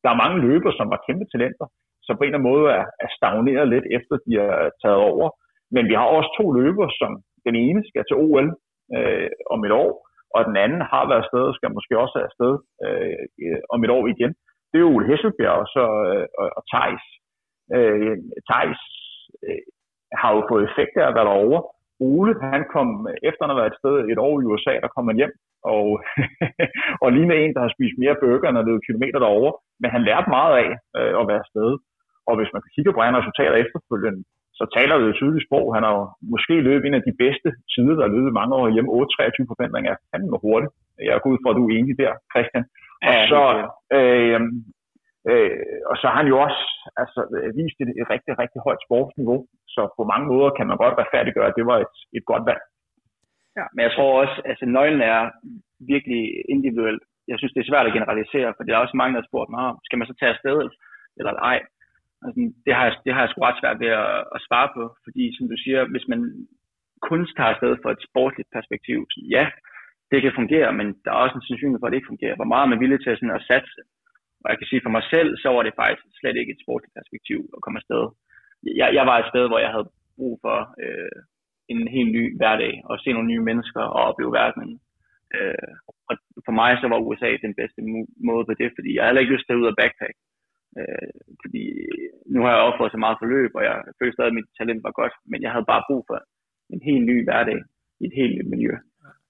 [0.04, 1.66] der er mange løber, som var kæmpe talenter,
[2.06, 5.26] som på en eller anden måde er, er stagneret lidt efter de er taget over.
[5.74, 7.10] Men vi har også to løber, som
[7.46, 8.48] den ene skal til OL
[8.96, 9.92] øh, om et år,
[10.34, 12.52] og den anden har været afsted og skal måske også være afsted
[12.84, 14.32] øh, om et år igen.
[14.68, 17.04] Det er jo Ole Hesselbjerg og, så, øh, og, og Thijs.
[17.76, 18.16] Øh,
[18.48, 18.82] Thijs
[19.46, 19.62] øh,
[20.20, 21.60] har jo fået effekt af at være derovre.
[22.00, 22.88] Ole, han kom
[23.28, 25.34] efter at have været et sted et år i USA, der kom han hjem
[25.72, 25.86] og,
[27.02, 29.52] og med en, der har spist mere burger at løbe kilometer derovre.
[29.80, 31.70] Men han lærte meget af øh, at være afsted.
[32.28, 34.22] Og hvis man kigger på hans resultater efterfølgende,
[34.58, 35.66] så taler det jo tydeligt sprog.
[35.76, 35.98] Han har
[36.34, 38.90] måske løbet en af de bedste tider, der har løbet mange år hjemme.
[38.90, 40.72] 8-23 forventninger er fandme hurtigt.
[41.08, 42.64] Jeg er gået for, at du er enig der, Christian.
[43.08, 43.42] Og så,
[43.98, 44.40] øh,
[45.30, 46.62] øh, og så har han jo også
[47.02, 47.20] altså,
[47.58, 49.38] vist et, et rigtig, rigtig højt sportsniveau.
[49.74, 52.62] Så på mange måder kan man godt retfærdiggøre, at det var et, et godt valg.
[53.58, 55.20] Ja, men jeg tror også, at altså, nøglen er
[55.92, 56.22] virkelig
[56.54, 57.02] individuelt.
[57.30, 59.50] Jeg synes, det er svært at generalisere, for der er også mange, der har spurgt
[59.56, 60.58] mig, skal man så tage afsted
[61.18, 61.58] eller ej?
[62.24, 64.82] Altså, det, har jeg, det har jeg sgu ret svært ved at, at svare på,
[65.04, 66.20] fordi som du siger, hvis man
[67.08, 69.44] kun tager afsted fra et sportsligt perspektiv, så ja,
[70.10, 72.38] det kan fungere, men der er også en sandsynlighed for, at det ikke fungerer.
[72.38, 73.80] Hvor meget man er villig til sådan at satse.
[74.42, 76.96] Og jeg kan sige for mig selv, så var det faktisk slet ikke et sportsligt
[76.98, 78.04] perspektiv at komme afsted.
[78.80, 81.18] Jeg, jeg var et sted, hvor jeg havde brug for øh,
[81.68, 84.80] en helt ny hverdag, og se nogle nye mennesker og opleve verdenen.
[85.34, 85.70] Øh,
[86.08, 86.14] og
[86.46, 87.80] for mig så var USA den bedste
[88.28, 90.16] måde på det, fordi jeg havde ikke lyst til at ud og backpack.
[90.78, 91.64] Øh, fordi
[92.34, 94.94] nu har jeg opført så meget forløb, og jeg følte stadig, at mit talent var
[95.00, 96.18] godt, men jeg havde bare brug for
[96.74, 97.60] en helt ny hverdag
[98.00, 98.74] i et helt nyt miljø.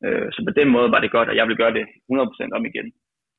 [0.05, 2.65] Øh, så på den måde var det godt, og jeg vil gøre det 100% om
[2.71, 2.87] igen.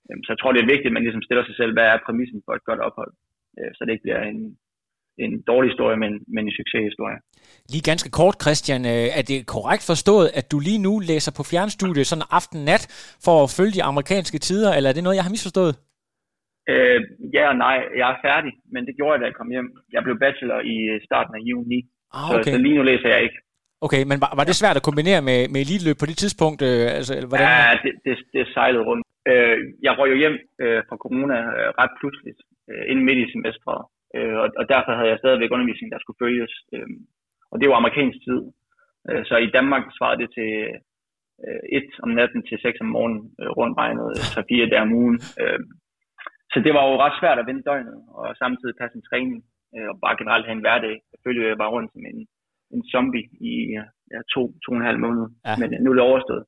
[0.08, 2.06] Øh, så jeg tror, det er vigtigt, at man ligesom stiller sig selv, hvad er
[2.06, 3.12] præmissen for et godt ophold,
[3.60, 4.58] øh, så det ikke bliver en,
[5.24, 7.18] en dårlig historie, men, men en succeshistorie.
[7.72, 8.82] Lige ganske kort, Christian.
[8.94, 12.84] Øh, er det korrekt forstået, at du lige nu læser på fjernstudie sådan aften-nat
[13.26, 15.74] for at følge de amerikanske tider, eller er det noget, jeg har misforstået?
[16.74, 17.00] Øh,
[17.36, 17.78] ja og nej.
[18.00, 19.70] Jeg er færdig, men det gjorde jeg, da jeg kom hjem.
[19.96, 20.76] Jeg blev bachelor i
[21.08, 21.80] starten af juni,
[22.14, 22.52] ah, okay.
[22.52, 23.38] så, så lige nu læser jeg ikke.
[23.86, 26.60] Okay, men var, var det svært at kombinere med, med elitløb på det tidspunkt?
[26.70, 27.48] Øh, altså, hvordan?
[27.48, 29.04] Ja, det, det, det sejlede rundt.
[29.32, 33.32] Øh, jeg røg jo hjem øh, fra corona øh, ret pludseligt, øh, inden midt i
[33.32, 33.84] semesteret.
[34.16, 36.54] Øh, og, og derfor havde jeg stadigvæk undervisning, der skulle følges.
[36.76, 36.90] Øh,
[37.52, 38.42] og det var amerikansk tid.
[39.10, 40.52] Øh, så i Danmark svarede det til
[41.46, 45.20] øh, 1 om natten til 6 om morgenen, øh, rundt regnet 3-4 dage om ugen.
[45.42, 45.60] Øh,
[46.52, 49.38] så det var jo ret svært at vende døgnet, og samtidig passe en træning,
[49.76, 50.96] øh, og bare generelt have en hverdag.
[51.12, 52.20] Jeg følte, jeg var rundt som en,
[52.76, 53.54] en zombie i
[54.14, 55.26] ja, to, to og en halv måned.
[55.48, 55.54] Ja.
[55.62, 56.44] Men nu er det overstået.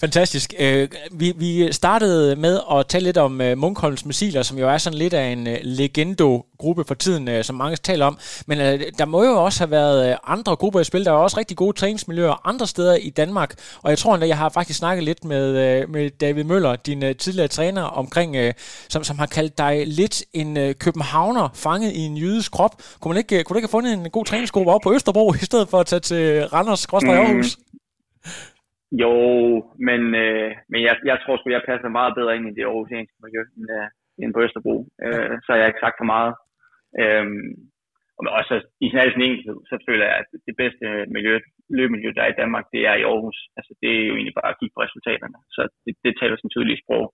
[0.00, 0.54] Fantastisk.
[0.58, 4.78] Øh, vi, vi startede med at tale lidt om uh, Munkholms missiler, som jo er
[4.78, 8.18] sådan lidt af en uh, legendo-gruppe for tiden, uh, som mange taler om.
[8.46, 11.04] Men uh, der må jo også have været uh, andre grupper i spil.
[11.04, 13.54] Der er også rigtig gode træningsmiljøer andre steder i Danmark.
[13.82, 17.02] Og jeg tror endda, jeg har faktisk snakket lidt med, uh, med David Møller, din
[17.02, 18.50] uh, tidligere træner, omkring, uh,
[18.88, 22.82] som, som har kaldt dig lidt en uh, københavner fanget i en jydisk krop.
[23.00, 25.34] Kunne, man ikke, uh, kunne du ikke have fundet en god træningsgruppe op på Østerbro,
[25.42, 27.08] i stedet for at tage til Randers, mm.
[27.08, 27.56] Aarhus?
[28.92, 29.12] Jo,
[29.88, 33.16] men, øh, men jeg, jeg tror sgu, jeg passer meget bedre ind i det aarhusianske
[33.24, 33.88] miljø, end, øh,
[34.22, 34.76] end på Østerbro.
[35.04, 36.34] Øh, så har jeg ikke sagt for meget.
[37.02, 37.26] Øh,
[38.36, 41.34] og så i sin al enkelhed, så føler jeg, at det bedste miljø,
[41.78, 43.38] løbemiljø, der er i Danmark, det er i Aarhus.
[43.58, 45.38] Altså, det er jo egentlig bare at kigge på resultaterne.
[45.56, 47.04] Så det, det taler sin tydelige sprog.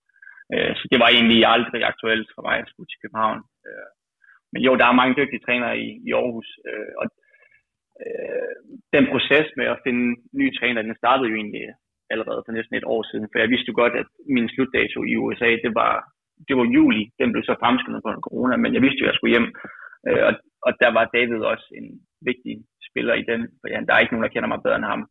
[0.53, 3.39] Øh, så det var egentlig aldrig aktuelt for mig at skulle til København.
[3.67, 3.89] Øh,
[4.53, 7.05] men jo, der er mange dygtige trænere i, i Aarhus, øh, og
[8.03, 8.55] øh,
[8.95, 10.05] den proces med at finde
[10.39, 11.65] nye træner, den startede jo egentlig
[12.13, 15.13] allerede for næsten et år siden, for jeg vidste jo godt, at min slutdato i
[15.23, 15.93] USA, det var,
[16.47, 19.17] det var juli, den blev så fremskyndet på corona, men jeg vidste jo, at jeg
[19.17, 19.49] skulle hjem,
[20.07, 20.33] øh, og,
[20.67, 21.87] og der var David også en
[22.29, 22.53] vigtig
[22.89, 25.01] spiller i den, for ja, der er ikke nogen, der kender mig bedre end ham,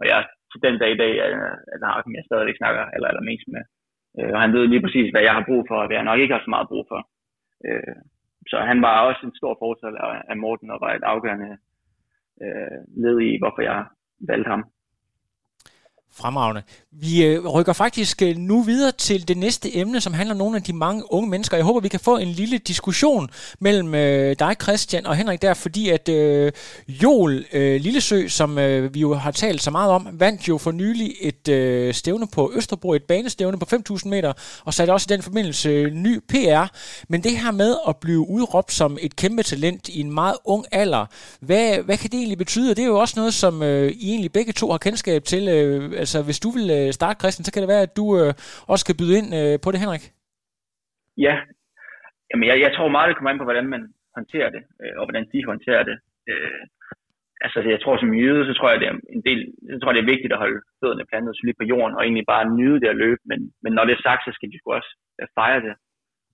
[0.00, 0.18] og jeg
[0.50, 1.32] til den dag i dag, at,
[1.74, 1.80] at
[2.16, 3.64] jeg stadigvæk snakker eller, eller mest med,
[4.18, 6.20] øh, og han ved lige præcis, hvad jeg har brug for, og hvad jeg nok
[6.20, 7.00] ikke har så meget brug for.
[7.66, 7.96] Øh,
[8.50, 10.00] så han var også en stor fortaler
[10.32, 11.50] af Morten, og var et afgørende
[12.44, 13.84] øh, led i, hvorfor jeg
[14.28, 14.64] valgte ham.
[16.18, 16.62] Fremragende.
[16.92, 20.56] Vi øh, rykker faktisk øh, nu videre til det næste emne, som handler om nogle
[20.56, 21.56] af de mange unge mennesker.
[21.56, 25.54] Jeg håber, vi kan få en lille diskussion mellem øh, dig, Christian, og Henrik der,
[25.54, 26.52] fordi at øh,
[26.88, 30.72] Joel øh, Lillesø, som øh, vi jo har talt så meget om, vandt jo for
[30.72, 34.32] nylig et øh, stævne på Østerbro, et banestævne på 5.000 meter,
[34.64, 36.66] og satte også i den forbindelse øh, ny PR.
[37.08, 40.64] Men det her med at blive udråbt som et kæmpe talent i en meget ung
[40.72, 41.06] alder,
[41.40, 42.68] hvad, hvad kan det egentlig betyde?
[42.68, 46.05] Det er jo også noget, som øh, I egentlig begge to har kendskab til, øh,
[46.06, 48.30] altså hvis du vil øh, starte, Christian, så kan det være, at du øh,
[48.72, 50.04] også kan byde ind øh, på det, Henrik.
[51.26, 51.34] Ja,
[52.30, 53.82] Jamen, jeg, jeg tror meget, det kommer an på, hvordan man
[54.16, 55.96] håndterer det, øh, og hvordan de håndterer det.
[56.30, 56.62] Øh,
[57.44, 59.40] altså, jeg tror som jøde, så tror jeg, det er en del,
[59.72, 62.26] så tror jeg, det er vigtigt at holde fødderne plantet solidt på jorden, og egentlig
[62.34, 64.72] bare nyde det at løbe, men, men når det er sagt, så skal de sgu
[64.72, 65.74] også øh, fejre det.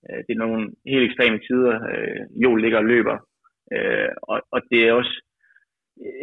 [0.05, 0.61] Øh, det er nogle
[0.93, 3.17] helt ekstreme tider, øh, Joel ligger og løber,
[3.75, 5.15] øh, og, og det er også,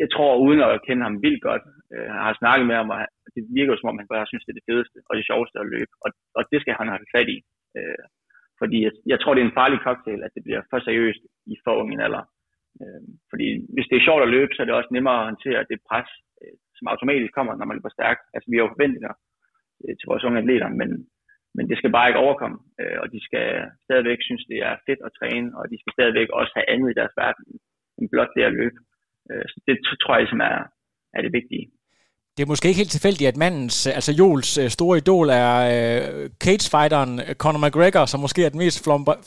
[0.03, 2.99] jeg tror, uden at kende ham vildt godt, øh, har snakket med ham, og
[3.31, 5.57] Altså, det virker som om, han bare synes, det er det fedeste og det sjoveste
[5.63, 5.93] at løbe.
[6.05, 7.39] Og, og det skal han have fat i.
[7.79, 8.05] Øh,
[8.61, 11.55] fordi jeg, jeg tror, det er en farlig cocktail, at det bliver for seriøst i
[11.65, 12.25] for ung en alder.
[12.81, 15.69] Øh, fordi hvis det er sjovt at løbe, så er det også nemmere at håndtere
[15.71, 18.23] det pres, øh, som automatisk kommer, når man løber stærkt.
[18.35, 19.13] Altså, vi har jo forventninger
[19.83, 20.91] øh, til vores unge atleter, men,
[21.57, 22.59] men det skal bare ikke overkomme.
[22.81, 23.47] Øh, og de skal
[23.87, 26.99] stadigvæk synes, det er fedt at træne, og de skal stadigvæk også have andet i
[27.01, 27.45] deres verden
[27.99, 28.79] end blot det at løbe.
[29.31, 30.59] Øh, så det tror jeg, som er,
[31.17, 31.67] er det vigtige.
[32.41, 36.23] Det er måske ikke helt tilfældigt, at mandens, altså Joels øh, store idol er uh,
[36.45, 38.79] cagefighteren Conor McGregor, som måske er den mest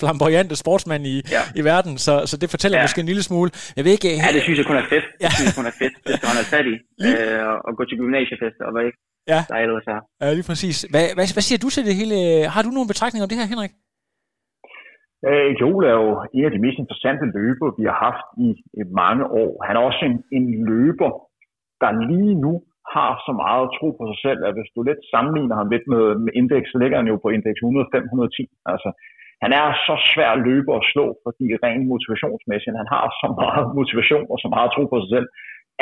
[0.01, 1.43] flamboyante sportsmand i, ja.
[1.59, 2.83] i verden, så, så det fortæller ja.
[2.85, 3.49] måske en lille smule.
[3.77, 5.05] Jeg ved ikke, ja, det synes jeg kun er fedt.
[5.23, 5.29] Ja.
[5.31, 5.93] Det synes jeg kun er fedt.
[6.07, 6.75] Det skal han have fat i.
[7.07, 8.99] Øh, og gå til gymnasiefester og hvad ikke.
[9.33, 9.39] Ja.
[9.49, 9.67] Der er
[10.21, 10.77] Ja, lige præcis.
[10.93, 12.15] Hvad, hvad, hvad siger du til det hele?
[12.53, 13.73] Har du nogle betragtninger om det her, Henrik?
[15.29, 18.49] Øh, Joel er jo en af de mest interessante løber, vi har haft i,
[18.79, 19.51] i mange år.
[19.67, 21.11] Han er også en, en løber,
[21.81, 22.53] der lige nu
[22.95, 26.05] har så meget tro på sig selv, at hvis du lidt sammenligner ham lidt med,
[26.23, 28.43] med indeks, så ligger han jo på indeks 100-510.
[28.71, 28.89] Altså,
[29.43, 33.65] han er så svær at løbe og slå, fordi rent motivationsmæssigt, han har så meget
[33.79, 35.27] motivation og så meget tro på sig selv,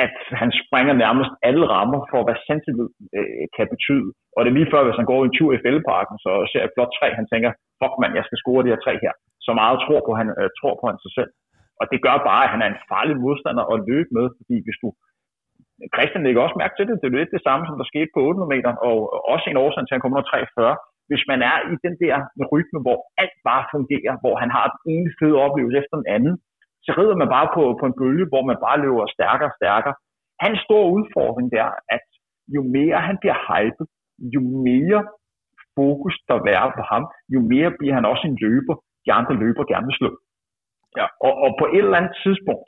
[0.05, 4.09] at han springer nærmest alle rammer for, hvad selvtillid øh, kan betyde.
[4.35, 6.75] Og det er lige før, hvis han går en tur i fældeparken, så ser et
[6.75, 9.13] blot tre, han tænker, fuck man, jeg skal score de her tre her.
[9.45, 11.31] Så meget tror på han, øh, tror på han sig selv.
[11.79, 14.81] Og det gør bare, at han er en farlig modstander at løbe med, fordi hvis
[14.83, 14.89] du
[15.95, 16.95] Christian lægger også mærke til det.
[16.99, 18.95] Det er jo lidt det samme, som der skete på 800 meter, og
[19.33, 20.75] også en årsag til, at han kommer 43.
[21.09, 22.15] Hvis man er i den der
[22.53, 26.33] rytme, hvor alt bare fungerer, hvor han har den ene fede oplevelse efter den anden,
[26.85, 29.95] så rider man bare på, på en bølge, hvor man bare løber stærkere og stærkere.
[30.43, 32.05] Hans store udfordring der, at
[32.55, 33.87] jo mere han bliver hypet,
[34.35, 35.01] jo mere
[35.77, 39.63] fokus der er på ham, jo mere bliver han også en løber, de andre løber
[39.71, 40.11] gerne vil slå.
[40.99, 41.05] Ja.
[41.25, 42.67] Og, og på et eller andet tidspunkt,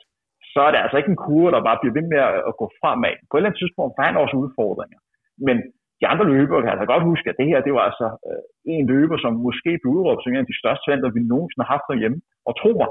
[0.54, 3.14] så er det altså ikke en kurve, der bare bliver ved med at gå fremad.
[3.20, 4.98] På et eller andet tidspunkt får han også udfordringer.
[5.46, 5.56] Men
[6.00, 8.42] de andre løbere kan altså godt huske, at det her, det var altså øh,
[8.74, 11.74] en løber, som måske blev udråbt som en af de største talenter, vi nogensinde har
[11.74, 12.18] haft derhjemme.
[12.48, 12.90] Og tro mig,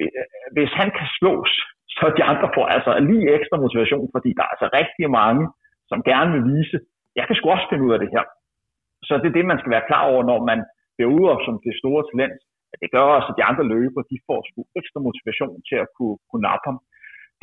[0.00, 0.24] øh,
[0.56, 1.52] hvis han kan slås,
[1.96, 5.44] så de andre får altså lige ekstra motivation, fordi der er altså rigtig mange,
[5.90, 6.76] som gerne vil vise,
[7.18, 8.24] jeg kan sgu også finde ud af det her.
[9.06, 10.58] Så det er det, man skal være klar over, når man
[10.94, 12.38] bliver udråbt som det store talent.
[12.72, 15.88] At det gør også, at de andre løbere, de får sgu ekstra motivation til at
[15.96, 16.78] kunne, kunne nappe ham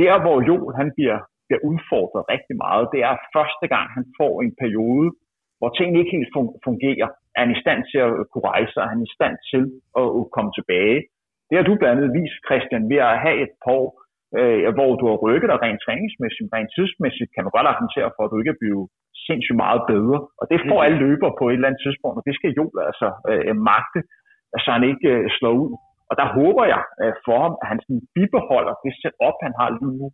[0.01, 4.33] der, hvor Joel han bliver, bliver udfordret rigtig meget, det er første gang, han får
[4.45, 5.09] en periode,
[5.59, 6.31] hvor tingene ikke helt
[6.67, 9.63] fungerer, er han i stand til at kunne rejse er han i stand til
[10.01, 10.99] at komme tilbage.
[11.47, 13.87] Det har du blandt andet vist, Christian, ved at have et par år,
[14.39, 18.21] øh, hvor du har rykket dig rent træningsmæssigt, rent tidsmæssigt, kan du godt argumentere for,
[18.23, 18.85] at du ikke er blevet
[19.27, 20.17] sindssygt meget bedre.
[20.39, 23.07] Og det får alle løber på et eller andet tidspunkt, og det skal jo altså
[23.31, 23.99] øh, magte,
[24.63, 25.71] så han ikke øh, slår ud.
[26.09, 29.69] Og der håber jeg øh, for ham, at han sådan bibeholder det setup, han har
[29.79, 30.07] lige nu.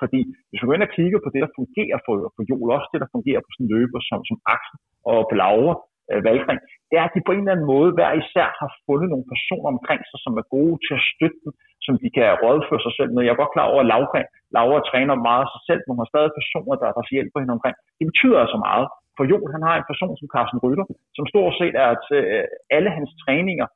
[0.00, 2.88] Fordi hvis man går ind og kigger på det, der fungerer for, for Joel, også
[2.92, 4.78] det, der fungerer på sådan løber som, som Axel
[5.10, 5.74] og på Laura
[6.10, 9.08] øh, Valgring, det er, at de på en eller anden måde hver især har fundet
[9.12, 11.52] nogle personer omkring sig, som er gode til at støtte dem,
[11.84, 13.22] som de kan rådføre sig selv med.
[13.24, 14.20] Jeg er godt klar over, at Laura,
[14.56, 17.56] Laura træner meget af sig selv, men hun har stadig personer, der, der hjælper hende
[17.56, 17.76] omkring.
[17.98, 18.86] Det betyder altså meget.
[19.16, 22.46] For Joel, han har en person som Carsten Rytter, som stort set er til øh,
[22.76, 23.66] alle hans træninger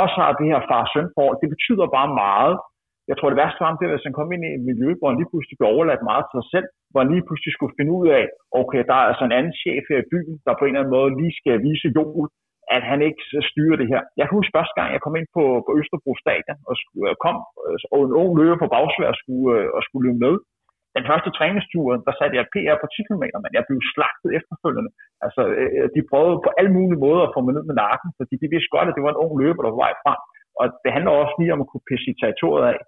[0.00, 2.54] også har det her far-søn forhold, det betyder bare meget.
[3.10, 5.08] Jeg tror, det værste var, det er, hvis han kom ind i et miljø, hvor
[5.10, 7.92] han lige pludselig blev overladt meget til sig selv, hvor han lige pludselig skulle finde
[7.98, 8.24] ud af,
[8.60, 10.96] okay, der er altså en anden chef her i byen, der på en eller anden
[10.96, 12.26] måde lige skal vise Joel,
[12.76, 14.00] at han ikke styrer det her.
[14.18, 17.14] Jeg kan huske første gang, jeg kom ind på, på Østerbro Stadion og skulle, øh,
[17.24, 20.34] kom, øh, og en ung løber på bagsvær skulle, øh, og skulle løbe med.
[20.96, 24.90] Den første træningstur, der satte jeg PR på 10 km, men jeg blev slagtet efterfølgende.
[25.24, 28.34] Altså, øh, de prøvede på alle mulige måder at få mig ned med nakken, fordi
[28.42, 30.20] de vidste godt, at det var en ung løber, der var vej frem.
[30.60, 32.78] Og det handler også lige om at kunne pisse i territoriet af.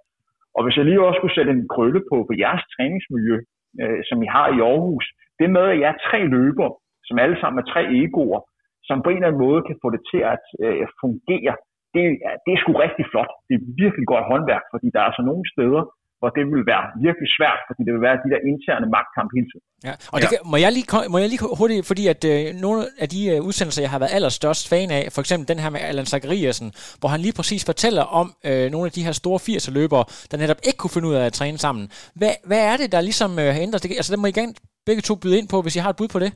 [0.56, 3.36] Og hvis jeg lige også skulle sætte en krølle på, på jeres træningsmiljø,
[3.82, 5.06] øh, som I har i Aarhus,
[5.38, 6.68] det med, at jeg er tre løber,
[7.08, 8.40] som alle sammen er tre egoer,
[8.88, 11.54] som på en eller anden måde kan få det til at øh, fungere,
[11.94, 12.02] det,
[12.44, 13.32] det er sgu rigtig flot.
[13.48, 15.82] Det er virkelig godt håndværk, fordi der er altså nogle steder,
[16.22, 19.48] hvor det vil være virkelig svært, fordi det vil være de der interne magtkamp hele
[19.50, 19.66] tiden.
[19.88, 22.80] Ja, og det kan, må, jeg lige, må jeg lige hurtigt, fordi at øh, nogle
[23.02, 25.80] af de øh, udsendelser, jeg har været allerstørst fan af, for eksempel den her med
[25.90, 26.68] Allan Zachariasen,
[27.00, 30.36] hvor han lige præcis fortæller om øh, nogle af de her store 80'er løbere, der
[30.42, 31.84] netop ikke kunne finde ud af at træne sammen.
[32.20, 33.78] Hvad, hvad er det, der ligesom øh, har ændret?
[33.82, 34.54] Det, altså, det må I gerne
[34.88, 36.30] begge to byde ind på, hvis I har et bud på det.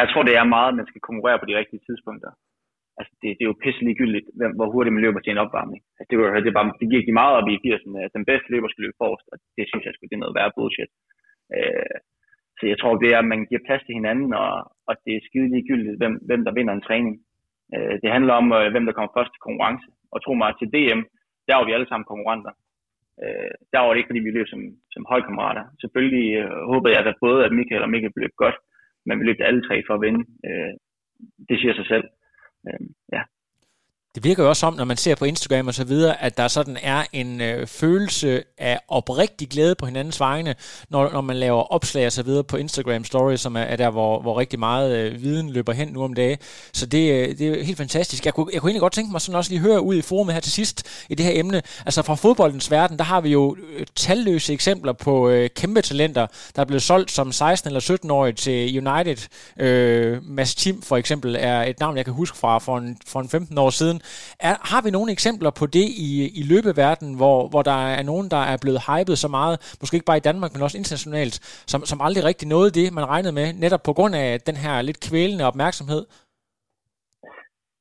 [0.00, 2.30] Jeg tror, det er meget, at man skal konkurrere på de rigtige tidspunkter
[2.98, 5.80] altså det, det er jo pisse ligegyldigt, hvem, hvor hurtigt man løber til en opvarmning.
[5.98, 8.24] Altså det, var, det, er bare, det gik de meget op i 80'erne, at den
[8.30, 10.90] bedste løber skal løbe forrest, og det synes jeg skulle det er noget værre bullshit.
[11.56, 11.98] Øh,
[12.58, 14.52] så jeg tror, det er, at man giver plads til hinanden, og,
[14.88, 17.14] og det er skide ligegyldigt, hvem, hvem der vinder en træning.
[17.74, 19.86] Øh, det handler om, øh, hvem der kommer først til konkurrence.
[20.12, 21.02] Og tro mig, til DM,
[21.48, 22.52] der var vi alle sammen konkurrenter.
[23.22, 24.60] Øh, der var det ikke, fordi vi løb som,
[24.94, 25.64] som holdkammerater.
[25.82, 28.58] Selvfølgelig øh, håbede jeg, at både at Michael og Michael blev godt,
[29.06, 30.22] men vi løb alle tre for at vinde.
[30.46, 30.72] Øh,
[31.48, 32.04] det siger sig selv.
[32.68, 33.22] Øh, ja.
[34.14, 36.48] Det virker jo også som, når man ser på Instagram og så videre, at der
[36.48, 40.54] sådan er en øh, følelse af oprigtig glæde på hinandens vegne,
[40.90, 43.90] når, når man laver opslag og så videre på Instagram Stories, som er, er der,
[43.90, 46.38] hvor, hvor rigtig meget øh, viden løber hen nu om dagen.
[46.72, 48.24] Så det, øh, det er helt fantastisk.
[48.24, 50.34] Jeg kunne, jeg kunne egentlig godt tænke mig sådan også lige høre ud i forumet
[50.34, 51.62] her til sidst i det her emne.
[51.86, 56.26] Altså fra fodboldens verden, der har vi jo øh, talløse eksempler på øh, kæmpe talenter,
[56.56, 59.28] der er blevet solgt som 16 eller 17-årige til United.
[59.60, 63.20] Øh, Mads Tim for eksempel er et navn, jeg kan huske fra for en, for
[63.20, 64.00] en 15 år siden
[64.48, 68.26] er, har vi nogle eksempler på det i, i løbeverdenen, hvor, hvor der er nogen,
[68.34, 71.34] der er blevet hypet så meget, måske ikke bare i Danmark, men også internationalt,
[71.72, 74.74] som, som aldrig rigtig nåede det, man regnede med, netop på grund af den her
[74.88, 76.02] lidt kvælende opmærksomhed?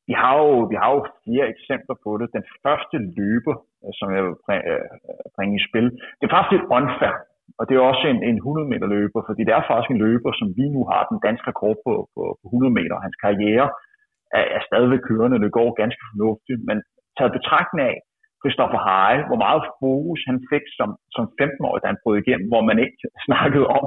[0.09, 2.27] Vi har jo, vi har jo flere eksempler på det.
[2.37, 3.55] Den første løber,
[3.99, 4.35] som jeg vil
[4.69, 4.83] øh,
[5.35, 7.15] bringe i spil, det er faktisk lidt unfair.
[7.59, 10.31] Og det er også en, en 100 meter løber, fordi det er faktisk en løber,
[10.39, 12.95] som vi nu har den danske rekord på, på, på 100 meter.
[13.05, 13.67] Hans karriere
[14.37, 16.77] er, er stadigvæk kørende, det går ganske fornuftigt, men
[17.17, 17.95] taget betragtning af
[18.41, 22.63] Christopher Heil, hvor meget fokus han fik som, som 15-årig, da han brød igennem, hvor
[22.69, 23.85] man ikke snakkede om,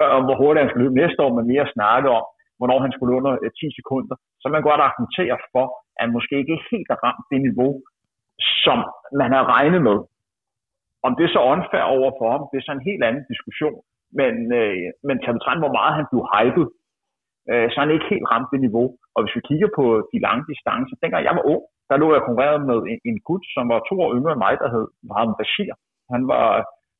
[0.00, 2.26] øh, hvor hurtigt han skulle løbe næste år, men mere snakkede om,
[2.58, 5.64] hvornår han skulle under øh, 10 sekunder, så man godt argumentere for,
[5.96, 7.72] at han måske ikke helt har ramt det niveau,
[8.64, 8.78] som
[9.20, 9.98] man har regnet med.
[11.06, 13.80] Om det er så unfair over for ham, det er så en helt anden diskussion.
[14.20, 16.66] Men, øh, men til hvor meget han blev hypet,
[17.50, 18.86] øh, så han ikke helt ramt det niveau.
[19.14, 22.26] Og hvis vi kigger på de lange distancer, dengang jeg var ung, der lå jeg
[22.26, 25.36] konkurreret med en, en gut, som var to år yngre end mig, der hed Mohamed
[25.40, 25.72] Bashir.
[26.14, 26.48] Han var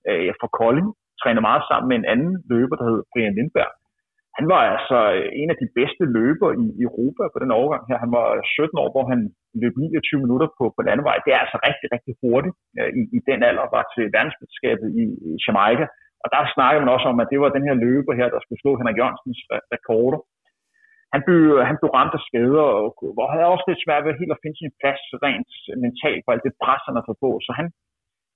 [0.09, 0.89] øh, fra Kolding,
[1.21, 3.73] trænede meget sammen med en anden løber, der hed Brian Lindberg.
[4.39, 7.99] Han var altså øh, en af de bedste løber i Europa på den overgang her.
[8.05, 8.27] Han var
[8.59, 9.21] 17 år, hvor han
[9.63, 11.17] løb 29 minutter på, på landevej.
[11.25, 15.05] Det er altså rigtig, rigtig hurtigt øh, i, i den alder, var til verdensmesterskabet i,
[15.29, 15.87] i Jamaica.
[16.23, 18.63] Og der snakkede man også om, at det var den her løber her, der skulle
[18.63, 19.41] slå Henrik Jørgensens
[19.75, 20.21] rekorder
[21.17, 22.89] han blev, han blev ramt af skader, og,
[23.23, 26.31] og havde også lidt svært ved helt at finde sin plads rent øh, mentalt på
[26.33, 27.31] alt det pres, han havde fået på.
[27.47, 27.67] Så han,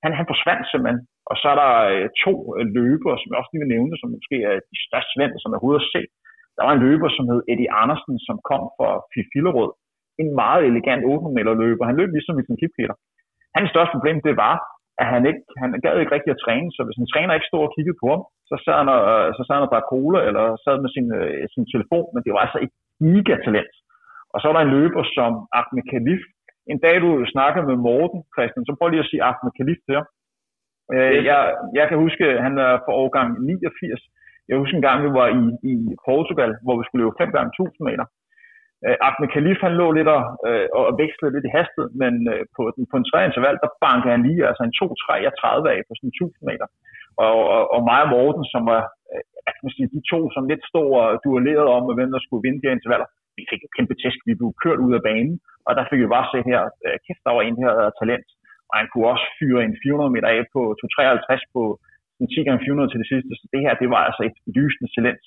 [0.04, 1.00] han, han forsvandt simpelthen.
[1.30, 4.08] Og så er der øh, to øh, løbere, som jeg også lige vil nævne, som
[4.16, 6.10] måske er de største svend, som jeg overhovedet har set.
[6.56, 9.70] Der var en løber, som hed Eddie Andersen, som kom fra Fifillerød.
[10.22, 11.90] En meget elegant 800 meter løber.
[11.90, 12.96] Han løb ligesom i sin kippeter.
[13.56, 14.54] Hans største problem, det var,
[15.02, 17.62] at han ikke, han gad ikke rigtig at træne, så hvis en træner ikke stod
[17.66, 19.00] og kiggede på ham, så sad han og,
[19.36, 22.32] så sad han og drak cola, eller sad med sin, øh, sin telefon, men det
[22.34, 23.74] var altså et gigatalent.
[24.32, 26.22] Og så var der en løber som Ahmed Khalif.
[26.72, 29.94] En dag, du snakker med Morten, Christian, så prøv lige at sige Ahmed Khalif til
[29.98, 30.06] ham.
[30.94, 31.40] Øh, jeg,
[31.78, 34.02] jeg kan huske, at han er for årgang 89.
[34.48, 35.42] Jeg husker en gang, vi var i,
[35.72, 35.74] i
[36.08, 38.06] Portugal, hvor vi skulle løbe 5 gange 1000 meter.
[38.86, 42.42] Øh, Ahmed Khalif, han lå lidt og, øh, og vekslede lidt i hastighed, men øh,
[42.56, 45.92] på, den, på en tredje interval, der bankede han lige altså en 2-33 af på
[45.94, 46.66] sådan 1000 meter.
[47.24, 50.64] Og, og, og mig og Morten, som var uh, kan sige, de to, som lidt
[50.70, 53.94] stod og duellerede om, hvem der skulle vinde de her intervaller, vi fik et kæmpe
[54.02, 55.34] tæsk, vi blev kørt ud af banen,
[55.66, 58.28] og der fik vi bare se her, øh, kæft, der var en her talent,
[58.70, 61.62] og han kunne også fyre en 400 meter af på 253 på
[62.34, 65.24] 10 gange 400 til det sidste, så det her, det var altså et lysende talent.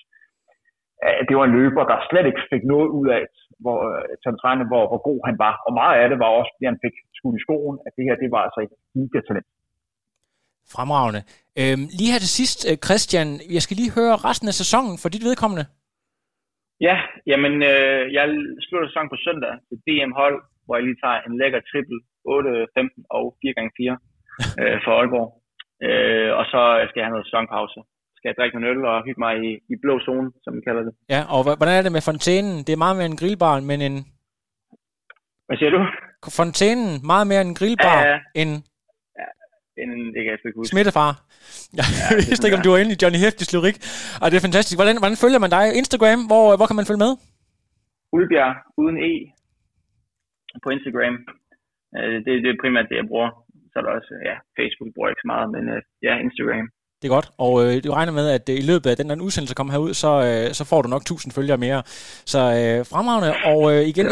[1.28, 3.24] Det var en løber, der slet ikke fik noget ud af,
[3.64, 3.78] hvor,
[4.22, 4.32] til
[4.72, 5.54] hvor, hvor god han var.
[5.66, 8.16] Og meget af det var også, fordi han fik skudt i skoen, at det her,
[8.24, 9.50] det var altså et giga talent.
[10.76, 11.22] Fremragende.
[11.60, 15.10] Øhm, lige her til sidst, øh, Christian, jeg skal lige høre resten af sæsonen for
[15.10, 15.66] dit vedkommende.
[16.88, 16.98] Ja,
[17.32, 18.26] jamen, øh, jeg
[18.66, 23.06] slutter sæsonen på søndag til DM-hold, hvor jeg lige tager en lækker triple 8, 15
[23.18, 23.98] og 4 gange 4
[24.62, 25.30] øh, for Aalborg.
[25.86, 27.80] Øh, og så skal jeg have noget sæsonpause.
[28.24, 30.84] Skal jeg drikke en øl og hygge mig i, i blå zone, som vi kalder
[30.88, 30.94] det.
[31.14, 32.56] Ja, og hvordan er det med fontænen?
[32.66, 33.96] Det er meget mere en grillbar, men en...
[35.48, 35.82] Hvad siger du?
[36.40, 38.18] Fontænen, meget mere en grillbar ja, ja.
[38.42, 38.52] end...
[39.82, 40.72] End, det kan jeg ikke huske.
[40.74, 41.12] Smittefar.
[41.80, 43.78] Jeg ja, vidste ikke, om du var inde i Johnny Heftis lyrik.
[44.22, 44.78] Og det er fantastisk.
[44.80, 45.66] Hvordan, hvordan følger man dig?
[45.82, 47.12] Instagram, hvor, hvor kan man følge med?
[48.16, 49.14] Ulbjerg, uden E,
[50.64, 51.16] på Instagram.
[51.98, 53.30] Øh, det, det er primært det, jeg bruger.
[53.72, 56.68] Så er der også, ja, Facebook bruger jeg ikke så meget, men øh, ja, Instagram.
[57.04, 59.16] Det er godt, og øh, du regner med, at øh, i løbet af den der
[59.22, 61.84] udsendelse kommer herud, så, øh, så får du nok 1000 følgere mere.
[62.26, 64.08] Så øh, fremragende, og øh, igen,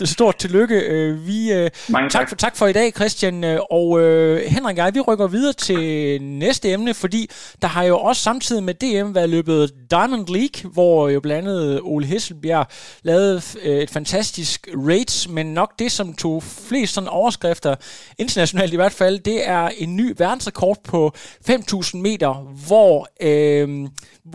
[0.00, 0.80] en stort tillykke.
[0.80, 2.20] Øh, vi, øh, Mange tak.
[2.20, 3.44] Tak, for, tak for i dag, Christian.
[3.44, 7.30] Øh, og øh, Henrik og jeg, vi rykker videre til næste emne, fordi
[7.62, 11.80] der har jo også samtidig med DM været løbet Diamond League, hvor jo blandt andet
[11.82, 12.66] Ole Hesselbjerg
[13.02, 17.74] lavede øh, et fantastisk race, men nok det, som tog flest sådan overskrifter,
[18.18, 21.12] internationalt i hvert fald, det er en ny verdensrekord på
[21.50, 22.29] 5.000 meter
[22.68, 22.94] hvor
[23.28, 23.68] øh,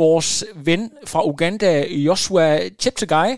[0.01, 0.29] vores
[0.65, 1.71] ven fra Uganda,
[2.07, 2.47] Joshua
[2.81, 3.29] Cheptegei,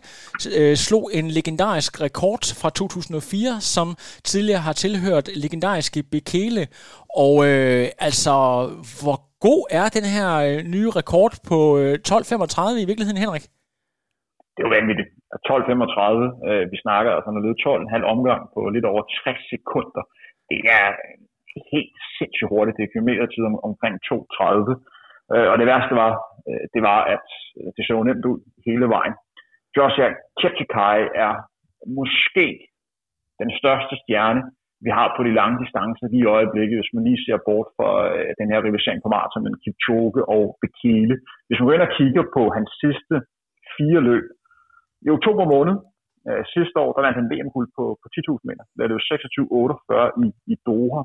[0.60, 3.88] øh, slog en legendarisk rekord fra 2004, som
[4.32, 6.64] tidligere har tilhørt legendariske Bekele.
[7.24, 8.36] Og øh, altså,
[9.02, 13.46] hvor god er den her øh, nye rekord på øh, 12.35 i virkeligheden, Henrik?
[14.54, 15.10] Det er jo vanvittigt.
[15.52, 20.04] 12.35, øh, vi snakker altså når det 12,5 omgang på lidt over 60 sekunder.
[20.52, 20.88] Det er
[21.74, 22.78] helt sindssygt hurtigt.
[22.78, 24.74] Det kilometer tid om, omkring 2.30.
[25.34, 26.12] Øh, og det værste var,
[26.50, 27.28] øh, det var, at
[27.58, 29.16] øh, det så nemt ud hele vejen.
[29.76, 31.34] Joshua Cheptegei er
[32.00, 32.48] måske
[33.42, 34.42] den største stjerne,
[34.86, 37.90] vi har på de lange distancer lige i øjeblikket, hvis man lige ser bort fra
[38.16, 41.16] øh, den her rivalisering på maraton mellem Kipchoge og Bekele.
[41.48, 43.16] Hvis man går ind og kigger på hans sidste
[43.78, 44.26] fire løb,
[45.06, 45.76] i oktober måned
[46.28, 48.64] øh, sidste år, der vandt han VM-guld på, på 10.000 meter.
[48.76, 49.08] Det er jo
[50.18, 51.02] 26.48 i, i Doha.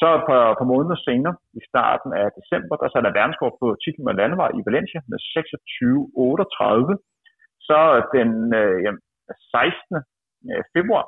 [0.00, 3.66] Så et par, par måneder senere, i starten af december, der satte der verdenskort på
[3.82, 6.92] titlen med landevej i Valencia med 26-38.
[7.68, 7.78] Så
[8.16, 8.30] den
[8.60, 9.02] øh, jamen,
[9.54, 9.96] 16.
[10.50, 11.04] Øh, februar,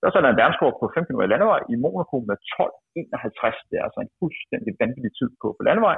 [0.00, 3.68] der satte der en verdenskort på 5 km landevej i Monaco med 12.51.
[3.68, 5.96] Det er altså en fuldstændig vanvittig tid på, på landevej.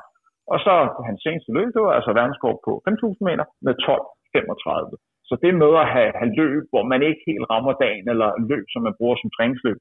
[0.53, 0.73] Og så
[1.09, 4.97] hans seneste løb, det var altså verdenskort på 5.000 meter med 12.35.
[5.29, 8.67] Så det med at have, have løb, hvor man ikke helt rammer dagen, eller løb,
[8.73, 9.79] som man bruger som træningsløb,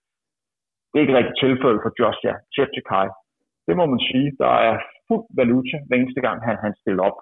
[0.95, 3.07] det er ikke rigtig tilfælde for Joshua Cheptegei.
[3.67, 4.27] Det må man sige.
[4.43, 4.75] Der er
[5.07, 7.17] fuld valuta hver eneste gang, han, han stiller op.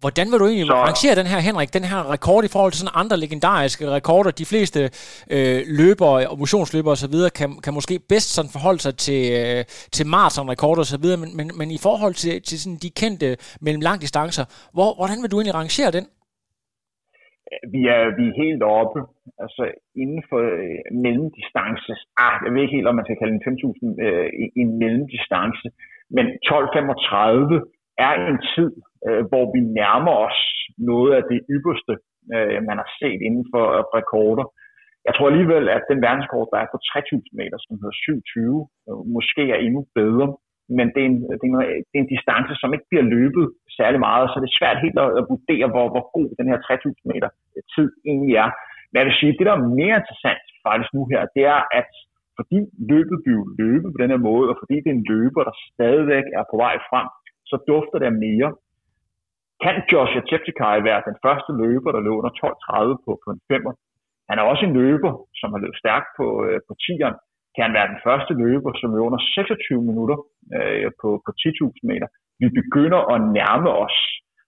[0.00, 2.80] Hvordan vil du egentlig så, rangere den her, Henrik, den her rekord i forhold til
[2.80, 4.30] sådan andre legendariske rekorder?
[4.30, 4.80] De fleste
[5.30, 7.16] øh, løbere og motionsløbere osv.
[7.38, 11.70] Kan, kan måske bedst sådan forholde sig til, øh, til maratonrekorder osv., men, men, men
[11.70, 14.44] i forhold til, til sådan de kendte mellem langdistancer,
[14.76, 16.06] hvor, hvordan vil du egentlig rangere den?
[17.50, 19.00] Øh, vi er, vi er helt oppe,
[19.44, 19.62] altså
[20.02, 21.92] inden for øh, mellemdistance.
[22.24, 24.28] Ah, jeg ved ikke helt, om man skal kalde en 5.000 øh,
[24.62, 25.66] en mellemdistance,
[26.16, 27.54] men 12.35
[28.06, 28.70] er en tid,
[29.06, 30.40] øh, hvor vi nærmer os
[30.90, 31.94] noget af det ypperste,
[32.34, 34.46] øh, man har set inden for øh, rekorder.
[35.06, 39.00] Jeg tror alligevel, at den verdenskort, der er på 3.000 meter, som hedder 27, øh,
[39.16, 40.28] måske er endnu bedre
[40.78, 41.58] men det er, en, det, er en,
[41.90, 43.44] det er en distance, som ikke bliver løbet
[43.78, 46.58] særlig meget, så det er svært helt at, at vurdere, hvor, hvor god den her
[46.60, 47.30] 3000 meter
[47.74, 48.50] tid egentlig er.
[48.88, 51.90] Men jeg vil sige, det der er mere interessant faktisk nu her, det er, at
[52.38, 52.58] fordi
[52.92, 56.26] løbet bliver løbet på den her måde, og fordi det er en løber, der stadigvæk
[56.38, 57.06] er på vej frem,
[57.50, 58.48] så dufter det mere.
[59.62, 63.72] Kan Joshua Cheptegei være den første løber, der løber under 12.30 på, på en femmer?
[64.28, 67.16] Han er også en løber, som har løbet stærkt på, øh, på 10'eren,
[67.56, 70.18] kan han være den første løber, som er under 26 minutter
[70.56, 72.08] øh, på, på 10.000 meter.
[72.42, 73.96] Vi begynder at nærme os,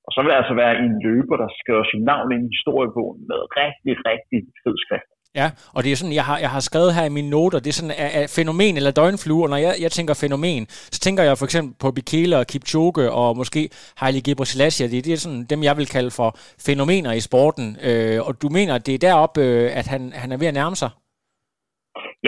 [0.07, 3.21] og så vil det altså være en løber, der skriver sit navn ind i historiebogen
[3.31, 5.11] med rigtig, rigtig fed skrift.
[5.35, 7.71] Ja, og det er sådan, jeg har, jeg har skrevet her i mine noter, det
[7.71, 11.23] er sådan er, er fænomen eller døgnflue, og når jeg, jeg tænker fænomen, så tænker
[11.23, 15.45] jeg for eksempel på Bikele og Kipchoge og måske Haile Gebrselassie, det, det er sådan
[15.45, 16.31] dem, jeg vil kalde for
[16.67, 20.33] fænomener i sporten, øh, og du mener, at det er deroppe, øh, at han, han
[20.33, 20.91] er ved at nærme sig?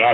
[0.01, 0.09] Ja,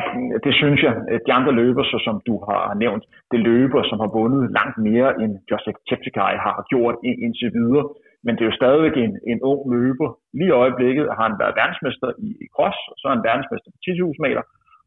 [0.46, 0.94] det synes jeg.
[1.28, 5.10] De andre løber, så som du har nævnt, det løber, som har vundet langt mere
[5.22, 6.96] end Joseph Cheptegei har gjort
[7.26, 7.86] indtil videre.
[8.24, 10.10] Men det er jo stadigvæk en, en ung løber.
[10.38, 13.70] Lige i øjeblikket har han været verdensmester i, i cross, og så er han verdensmester
[13.72, 14.44] på 10.000 meter.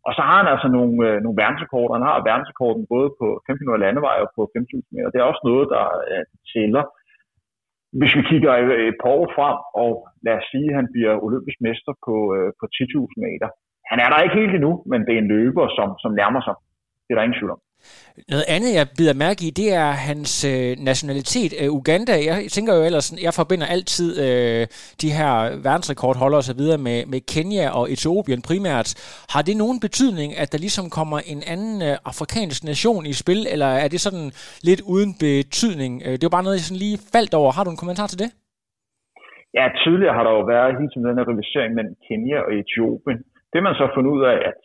[0.07, 1.97] Og så har han altså nogle, øh, nogle verdensrekorder.
[1.99, 5.11] Han har verdensrekorden både på 1500 landevej og på 5.000 meter.
[5.13, 6.85] Det er også noget, der øh, tæller.
[7.99, 8.53] Hvis vi kigger
[8.91, 9.93] et par år frem, og
[10.27, 13.49] lad os sige, at han bliver olympisk mester på, øh, på 10.000 meter.
[13.91, 16.55] Han er der ikke helt endnu, men det er en løber, som, som nærmer sig.
[17.05, 17.61] Det er der ingen tvivl om.
[18.29, 21.53] Noget andet, jeg bider mærke i, det er hans øh, nationalitet.
[21.61, 24.63] Øh, Uganda, jeg tænker jo ellers, jeg forbinder altid øh,
[25.03, 25.33] de her
[25.69, 26.63] verdensrekordholdere osv.
[26.87, 28.89] Med, med Kenya og Etiopien primært.
[29.35, 33.41] Har det nogen betydning, at der ligesom kommer en anden øh, afrikansk nation i spil,
[33.53, 34.29] eller er det sådan
[34.69, 35.93] lidt uden betydning?
[36.07, 37.51] Øh, det jo bare noget, jeg sådan lige faldt over.
[37.57, 38.31] Har du en kommentar til det?
[39.59, 43.21] Ja, tidligere har der jo været hele tiden den her rivalisering mellem Kenya og Etiopien.
[43.53, 44.61] Det man så har fundet ud af, at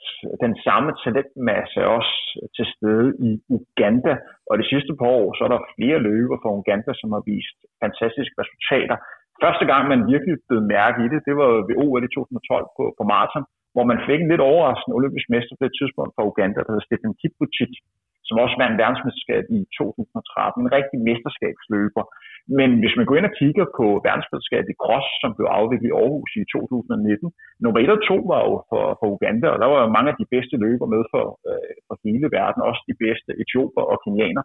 [0.45, 2.15] den samme talentmasse er også
[2.55, 4.13] til stede i Uganda,
[4.49, 7.57] og de sidste par år, så er der flere løber fra Uganda, som har vist
[7.83, 8.97] fantastiske resultater.
[9.43, 12.83] Første gang, man virkelig blev mærke i det, det var ved OL i 2012 på,
[12.97, 16.59] på maraton, hvor man fik en lidt overraskende olympisk mester på det tidspunkt fra Uganda,
[16.61, 17.73] der hedder Stefan Kipuchit,
[18.27, 20.61] som også vandt verdensmesterskabet i 2013.
[20.61, 22.03] En rigtig mesterskabsløber.
[22.59, 25.95] Men hvis man går ind og kigger på verdensmesterskabet i cross, som blev afviklet i
[25.99, 27.29] Aarhus i 2019,
[27.63, 30.17] nummer 1 og 2 var jo for, for Uganda, og der var jo mange af
[30.21, 34.43] de bedste løber med for, øh, for hele verden, også de bedste etioper og kenianer.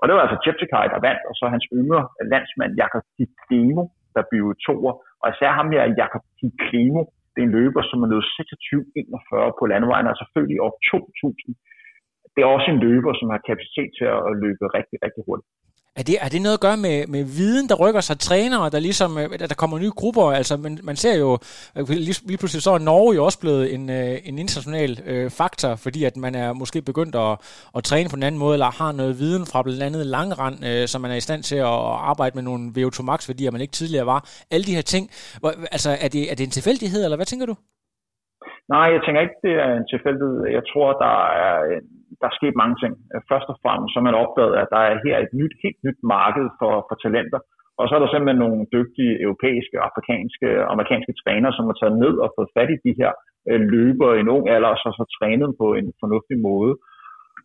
[0.00, 2.02] Og det var altså Cheptegei, der vandt, og så hans yngre
[2.32, 3.82] landsmand Jakob Kiklemo,
[4.16, 4.94] der blev toer.
[5.22, 7.02] Og især ham her, Jakob Kiklemo,
[7.32, 11.54] det er en løber, som er nået 26-41 på landevejen, og selvfølgelig op 2000.
[12.34, 15.48] Det er også en løber, som har kapacitet til at løbe rigtig, rigtig hurtigt.
[16.00, 18.80] Er det, er det noget at gøre med, med viden, der rykker sig trænere, der
[18.88, 20.26] ligesom, øh, der kommer nye grupper?
[20.40, 21.30] Altså, man, man ser jo,
[21.76, 25.26] øh, lige, lige pludselig så er Norge jo også blevet en, øh, en international øh,
[25.40, 27.32] faktor, fordi at man er måske begyndt at,
[27.76, 30.84] at træne på en anden måde, eller har noget viden fra blandt andet langrand, øh,
[30.90, 31.80] så man er i stand til at
[32.12, 34.20] arbejde med nogle VO2 max værdier, man ikke tidligere var.
[34.52, 35.04] Alle de her ting.
[35.76, 37.54] Altså, er det, er det en tilfældighed, eller hvad tænker du?
[38.74, 40.38] Nej, jeg tænker ikke, det er en tilfældighed.
[40.58, 41.16] Jeg tror, der
[41.46, 41.56] er,
[42.22, 42.94] der er sket mange ting.
[43.12, 46.00] Øh, først og fremmest så man opdaget, at der er her et nyt, helt nyt
[46.14, 47.40] marked for, for talenter.
[47.78, 51.96] Og så er der simpelthen nogle dygtige europæiske, afrikanske og amerikanske trænere, som har taget
[52.04, 53.10] ned og fået fat i de her
[53.50, 56.72] øh, løbere i en ung alder, og så har trænet på en fornuftig måde.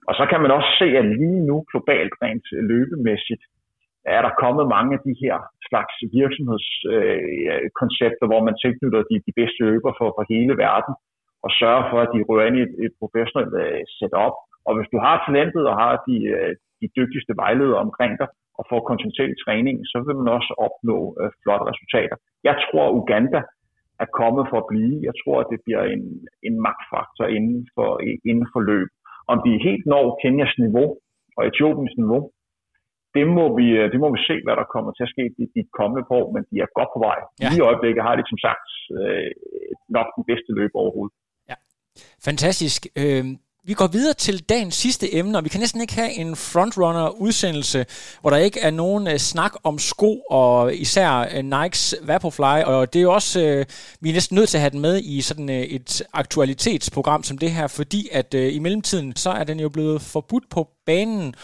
[0.09, 3.43] Og så kan man også se, at lige nu globalt rent øh, løbemæssigt,
[4.15, 5.35] er der kommet mange af de her
[5.69, 10.93] slags virksomhedskoncepter, øh, hvor man tilknytter de, de bedste løbere for, for hele verden
[11.45, 14.35] og sørger for, at de rører ind i et, et professionelt øh, setup.
[14.67, 16.51] Og hvis du har talentet og har de, uh,
[16.81, 21.29] de dygtigste vejledere omkring dig, og får kontinuerlig træning, så vil man også opnå uh,
[21.41, 22.17] flotte resultater.
[22.49, 23.41] Jeg tror, Uganda
[24.03, 24.93] er kommet for at blive.
[25.07, 26.03] Jeg tror, at det bliver en,
[26.47, 27.89] en magtfaktor inden for,
[28.29, 28.89] inden for løb.
[29.31, 30.87] Om de helt når Kenias niveau
[31.37, 32.21] og Etiopiens niveau,
[33.15, 35.63] det må, vi, det må vi se, hvad der kommer til at ske de, de
[35.79, 37.19] kommende år, men de er godt på vej.
[37.43, 37.49] Ja.
[37.55, 38.67] I øjeblikket har de som sagt
[38.99, 39.31] øh,
[39.97, 41.15] nok den bedste løb overhovedet.
[42.27, 42.81] Fantastisk.
[43.01, 43.25] Øh,
[43.67, 47.85] vi går videre til dagens sidste emne, og vi kan næsten ikke have en frontrunner-udsendelse,
[48.21, 52.93] hvor der ikke er nogen uh, snak om sko, og især uh, Nikes Vaporfly, og
[52.93, 53.65] det er jo også, uh,
[54.01, 57.37] vi er næsten nødt til at have den med i sådan uh, et aktualitetsprogram som
[57.37, 61.35] det her, fordi at uh, i mellemtiden, så er den jo blevet forbudt på banen,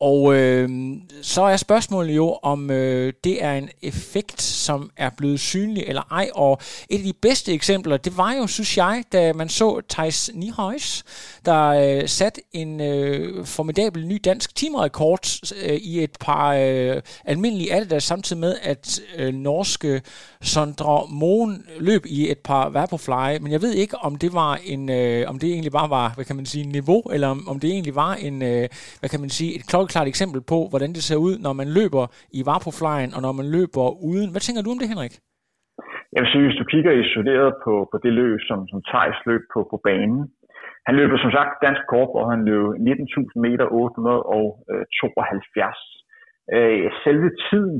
[0.00, 5.40] og øh, så er spørgsmålet jo, om øh, det er en effekt, som er blevet
[5.40, 6.30] synlig eller ej.
[6.34, 6.60] Og
[6.90, 11.04] et af de bedste eksempler, det var jo, synes jeg, da man så Thijs Nihøjs,
[11.50, 13.24] der øh, sat en øh,
[13.56, 15.26] formidabel ny dansk teamrekord
[15.64, 16.96] øh, i et par øh,
[17.32, 18.84] almindelige Adidas, samtidig med, at
[19.18, 19.92] øh, norske
[20.52, 21.54] Sondre Moen
[21.88, 23.28] løb i et par Vaporfly.
[23.42, 26.24] Men jeg ved ikke, om det var en, øh, om det egentlig bare var, hvad
[26.28, 28.64] kan man sige, niveau, eller om, om det egentlig var en, øh,
[29.00, 32.04] hvad kan man sige, et klokkeklart eksempel på, hvordan det ser ud, når man løber
[32.38, 34.28] i Vaporflyen, og når man løber uden.
[34.32, 35.14] Hvad tænker du om det, Henrik?
[36.14, 39.42] Jeg vil sige, hvis du kigger isoleret på, på det løb, som, som Thijs løb
[39.54, 40.20] på, på banen,
[40.88, 45.80] han løb som sagt dansk kort, hvor han løb 19.000 meter 872.
[46.56, 47.76] Øh, selve tiden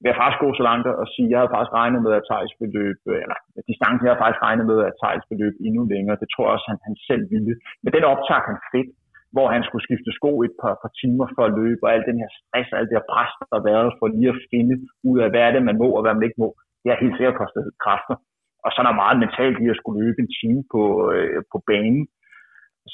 [0.00, 2.52] vil jeg faktisk gå så langt og sige, jeg havde faktisk regnet med, at Thijs
[2.60, 3.38] vil løbe, øh, eller
[3.70, 6.20] distancen jeg havde faktisk regnet med, at Thijs vil løbe endnu længere.
[6.22, 7.54] Det tror jeg også, han, han selv ville.
[7.82, 8.88] Men den optag, han fik,
[9.34, 12.20] hvor han skulle skifte sko et par, par timer for at løbe, og al den
[12.22, 14.74] her stress, og alt det her pres, der har været for lige at finde
[15.10, 16.48] ud af, hvad er det, man må, og hvad man ikke må,
[16.80, 18.16] det har helt sikkert kostet kræfter.
[18.64, 20.82] Og så er der meget mentalt i at skulle løbe en time på,
[21.14, 22.02] øh, på banen.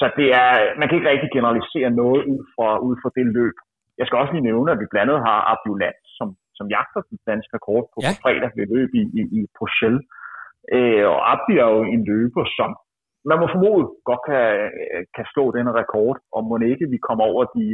[0.01, 3.57] Så det er, man kan ikke rigtig generalisere noget ud fra, ud fra det løb.
[3.99, 6.29] Jeg skal også lige nævne, at vi blandt andet har Abdulat, som,
[6.59, 8.13] som jagter den danske rekord på, ja.
[8.25, 10.03] fredag ved løb i, i, i Bruxelles.
[10.77, 12.71] Øh, og Abdi er jo en løber, som
[13.31, 14.45] man må formode godt kan,
[15.17, 17.67] kan slå denne rekord, og må ikke vi kommer over de,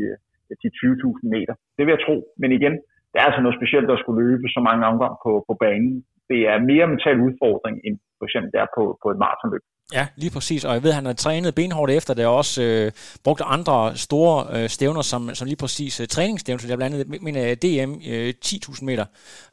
[0.63, 1.55] de 20.000 meter.
[1.77, 2.17] Det vil jeg tro.
[2.41, 2.75] Men igen,
[3.11, 5.95] det er altså noget specielt at skulle løbe så mange omgang på, på banen.
[6.31, 9.65] Det er mere mental udfordring, end for eksempel der på, på et maratonløb.
[9.93, 10.65] Ja, lige præcis.
[10.65, 12.93] Og jeg ved, at han har trænet benhårdt efter det, og også øh,
[13.25, 16.65] brugt andre store øh, stævner, som, som lige præcis øh, træningsstævner.
[16.69, 19.05] Jeg blandt andet, min DM øh, 10.000 øh, meter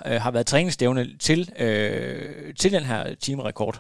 [0.08, 3.76] øh, har været træningsstævne til, øh, til den her timerekord.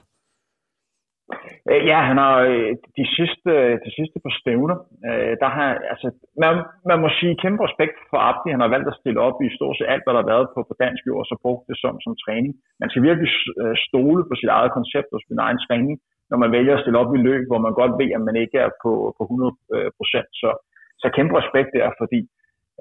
[1.69, 3.51] Øh, ja, han har øh, de sidste,
[3.85, 6.07] de sidste par stævner, øh, der har, altså,
[6.43, 6.53] man,
[6.89, 8.49] man må sige kæmpe respekt for Abdi.
[8.55, 10.59] Han har valgt at stille op i stort set alt, hvad der har været på,
[10.69, 12.53] på dansk jord, og så brugt det som, som træning.
[12.81, 13.29] Man skal virkelig
[13.87, 15.95] stole på sit eget koncept og sin egen træning,
[16.29, 18.57] når man vælger at stille op i løb, hvor man godt ved, at man ikke
[18.65, 19.51] er på, på 100
[19.97, 20.29] procent.
[20.41, 20.49] Så,
[21.01, 22.19] så kæmpe respekt der, fordi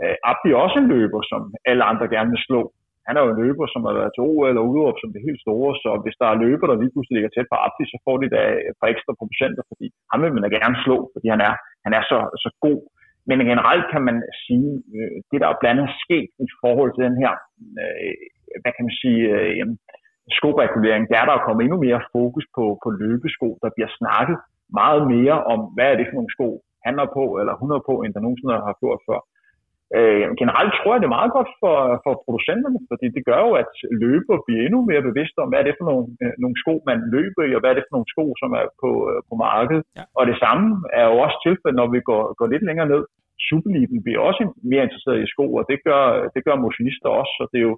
[0.02, 1.40] øh, Abdi er også en løber, som
[1.70, 2.60] alle andre gerne vil slå
[3.06, 5.40] han er jo en løber, som har været til OL eller udråb som det helt
[5.46, 8.16] store, så hvis der er løber, der lige pludselig ligger tæt på Abdi, så får
[8.22, 11.40] de da et par ekstra procenter, fordi ham vil man da gerne slå, fordi han
[11.48, 11.54] er,
[11.84, 12.80] han er så, så god.
[13.28, 17.02] Men generelt kan man sige, øh, det der er blandt andet sket i forhold til
[17.08, 17.32] den her,
[17.80, 18.14] øh,
[18.62, 19.66] hvad kan man sige, øh,
[20.38, 23.48] skoregulering, det er der er kommet endnu mere fokus på, på løbesko.
[23.62, 24.36] Der bliver snakket
[24.80, 26.48] meget mere om, hvad er det for nogle sko,
[26.86, 29.20] han har på, eller hun har på, end der nogensinde har gjort før.
[29.98, 33.52] Øh, generelt tror jeg, det er meget godt for, for producenterne, fordi det gør jo,
[33.62, 33.72] at
[34.02, 36.98] løber bliver endnu mere bevidste om, hvad er det for nogle, øh, nogle sko, man
[37.14, 39.82] løber i, og hvad er det for nogle sko, som er på, øh, på markedet.
[39.98, 40.04] Ja.
[40.18, 40.66] Og det samme
[41.00, 43.02] er jo også tilfældet, når vi går, går lidt længere ned.
[43.48, 46.02] Superligen bliver også mere interesseret i sko, og det gør,
[46.34, 47.76] det gør motionister også, så det er jo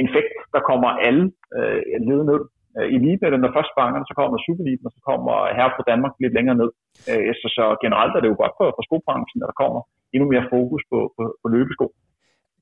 [0.00, 1.24] en effekt, der kommer alle
[1.58, 2.42] øh, led ned.
[2.76, 6.36] Øh, elite, når først fangerne, så kommer Superligen, og så kommer her på Danmark lidt
[6.38, 6.70] længere ned.
[7.10, 9.82] Øh, så, så generelt er det jo godt for, for skobranchen, at der kommer
[10.14, 11.86] endnu mere fokus på, på, på løbesko.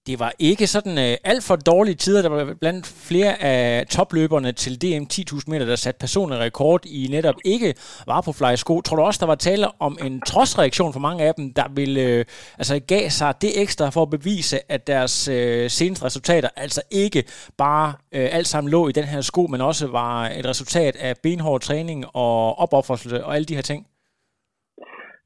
[0.07, 2.23] Det var ikke sådan øh, alt for dårlige tider.
[2.23, 7.07] Der var blandt flere af topløberne til DM 10.000 meter, der satte personlig rekord i
[7.11, 7.75] netop ikke
[8.07, 8.81] var på sko.
[8.81, 12.01] Tror du også, der var tale om en trodsreaktion for mange af dem, der ville,
[12.01, 12.25] øh,
[12.59, 17.25] altså gav sig det ekstra for at bevise, at deres øh, seneste resultater altså ikke
[17.59, 21.15] bare øh, alt sammen lå i den her sko, men også var et resultat af
[21.23, 23.87] benhård træning og opoffrelse og alle de her ting?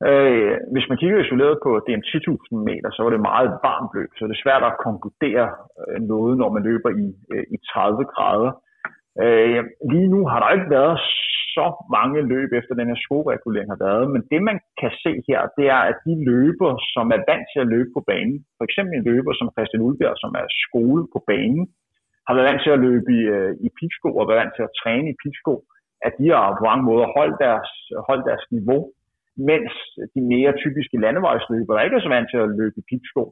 [0.07, 4.11] Øh, hvis man kigger isoleret på DM 10.000 meter, så var det meget varmt løb,
[4.15, 5.47] så det er svært at konkludere
[5.81, 8.53] øh, noget, når man løber i, øh, i 30 grader.
[9.25, 9.61] Øh,
[9.93, 10.97] lige nu har der ikke været
[11.57, 15.41] så mange løb efter den her skoregulering har været, men det man kan se her,
[15.59, 18.93] det er, at de løber, som er vant til at løbe på banen, for eksempel
[18.95, 21.65] en løber som Christian Ulbjerg, som er skole på banen,
[22.27, 24.77] har været vant til at løbe i, øh, i pigsko og været vant til at
[24.81, 25.55] træne i pigsko,
[26.07, 27.71] at de har på mange måder holdt deres,
[28.09, 28.83] holdt deres niveau
[29.51, 29.73] mens
[30.15, 33.25] de mere typiske landevejsløber, der ikke er så vant til at løbe i pipsko,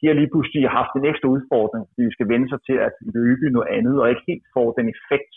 [0.00, 2.94] de har lige pludselig haft en ekstra udfordring, fordi de skal vende sig til at
[3.16, 5.34] løbe noget andet, og ikke helt får den effekt,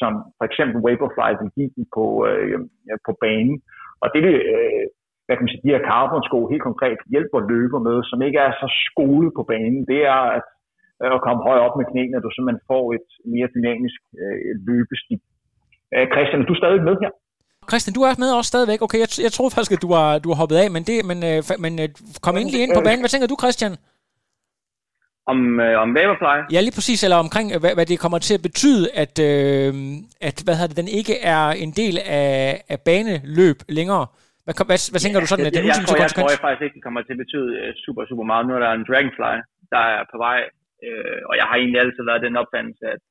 [0.00, 2.58] som for eksempel Vaporfly vil give dem på, øh,
[3.06, 3.56] på banen.
[4.02, 4.84] Og det vil, øh,
[5.24, 8.52] hvad kan man sige, de her carbon-sko helt konkret hjælper løber med, som ikke er
[8.62, 10.48] så skole på banen, det er at,
[11.02, 14.52] øh, at komme højere op med knæene, at du simpelthen får et mere dynamisk øh,
[14.68, 15.20] løbestil.
[15.94, 17.12] Øh, Christian, er du stadig med her?
[17.70, 18.80] Christian, du er med også stadigvæk.
[18.86, 21.18] Okay, jeg, jeg troede faktisk, at du har, du har hoppet af, men, det, men,
[21.30, 21.88] øh, men øh,
[22.24, 23.02] kom endelig ind på banen.
[23.02, 23.72] Hvad tænker du, Christian?
[25.32, 26.36] Om, øh, om Vaporfly?
[26.54, 29.72] Ja, lige præcis, eller omkring, hvad, hvad det kommer til at betyde, at, øh,
[30.28, 32.34] at hvad hedder det, den ikke er en del af,
[32.72, 34.04] af baneløb længere.
[34.44, 36.44] Hvad, hvad, hvad tænker ja, du sådan, at den jeg, jeg, tror, jeg tror jeg
[36.46, 38.42] faktisk ikke, det kommer til at betyde uh, super, super meget.
[38.44, 39.34] Nu er der en Dragonfly,
[39.74, 40.40] der er på vej,
[40.86, 43.02] øh, og jeg har egentlig altid været den opfattelse, at,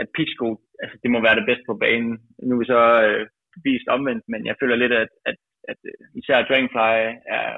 [0.00, 0.48] at Pixco,
[0.82, 2.12] altså det må være det bedste på banen.
[2.46, 3.22] Nu er vi så øh,
[3.56, 5.38] bevist omvendt, men jeg føler lidt, at, at,
[5.70, 6.94] at øh, især Dragonfly
[7.36, 7.48] er,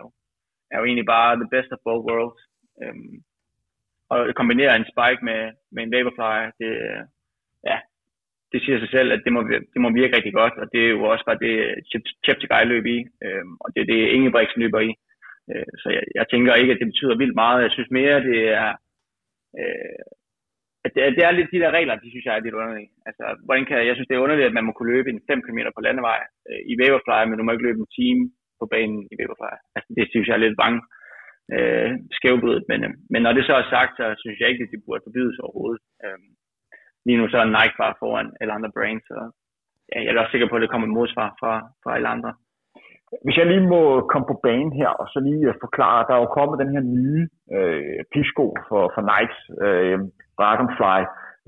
[0.73, 2.41] er jo egentlig bare the best of both worlds.
[2.83, 3.17] Øhm,
[4.13, 5.41] og kombinere en spike med,
[5.75, 7.03] med en Vaporfly, det, øh,
[7.71, 7.79] ja,
[8.53, 9.41] det siger sig selv, at det må,
[9.73, 11.55] det må virke rigtig godt, og det er jo også bare det
[12.25, 14.91] Chip to Guy løb i, øhm, og det er det Ingebrigtsen løber i.
[15.51, 17.63] Øh, så jeg, jeg tænker ikke, at det betyder vildt meget.
[17.63, 18.71] Jeg synes mere, det er
[19.61, 20.05] øh,
[20.85, 22.91] at det, det er lidt de der regler, de synes jeg er lidt underlige.
[23.09, 25.43] Altså, hvordan kan, jeg synes, det er underligt, at man må kunne løbe en 5
[25.47, 26.20] km på landevej
[26.51, 28.22] øh, i Vaporfly, men du må ikke løbe en time
[28.61, 29.55] på banen i Vaporfly.
[29.76, 30.80] Altså, det synes jeg er lidt bange.
[31.55, 32.64] øh, skævbrydet.
[32.70, 35.07] Men, øh, men når det så er sagt, så synes jeg ikke, at de burde
[35.07, 35.82] forbydes overhovedet.
[36.05, 36.18] Øh,
[37.07, 39.18] lige nu så er Nike bare foran alle andre brands, så
[39.91, 42.32] ja, jeg er også sikker på, at det kommer et modsvar fra, fra alle andre.
[43.25, 46.23] Hvis jeg lige må komme på banen her, og så lige øh, forklare, der er
[46.25, 47.23] jo kommet den her nye
[47.57, 49.99] øh, pisko for, for Nikes øh,
[50.39, 51.01] Dragonfly,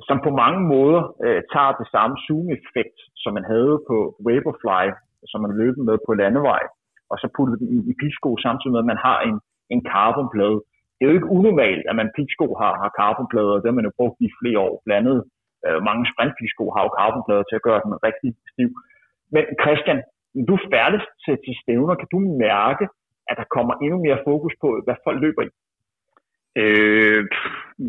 [0.09, 3.97] som på mange måder øh, tager det samme zoom-effekt, som man havde på
[4.27, 4.85] Vaporfly,
[5.31, 6.62] som man løb med på landevej,
[7.11, 9.37] og så putter den i, i pisko samtidig med, at man har en,
[9.75, 10.59] en carbonplade.
[10.95, 13.89] Det er jo ikke unormalt, at man pisko har, har carbonplader, og det har man
[13.89, 14.75] jo brugt i flere år.
[14.85, 15.19] Blandt andet
[15.67, 18.71] øh, mange sprintpisko har jo carbonplader til at gøre den rigtig stiv.
[19.35, 19.99] Men Christian,
[20.51, 22.84] du færdes til, til stævner, kan du mærke,
[23.30, 25.51] at der kommer endnu mere fokus på, hvad folk løber i?
[26.62, 27.22] Øh,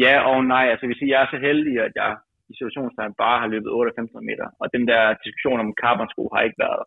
[0.04, 0.66] ja og nej.
[0.72, 2.12] Altså, hvis jeg er så heldig, at jeg
[2.50, 6.64] i situationstegn bare har løbet 8-15 meter, og den der diskussion om carbonsko har ikke
[6.66, 6.84] været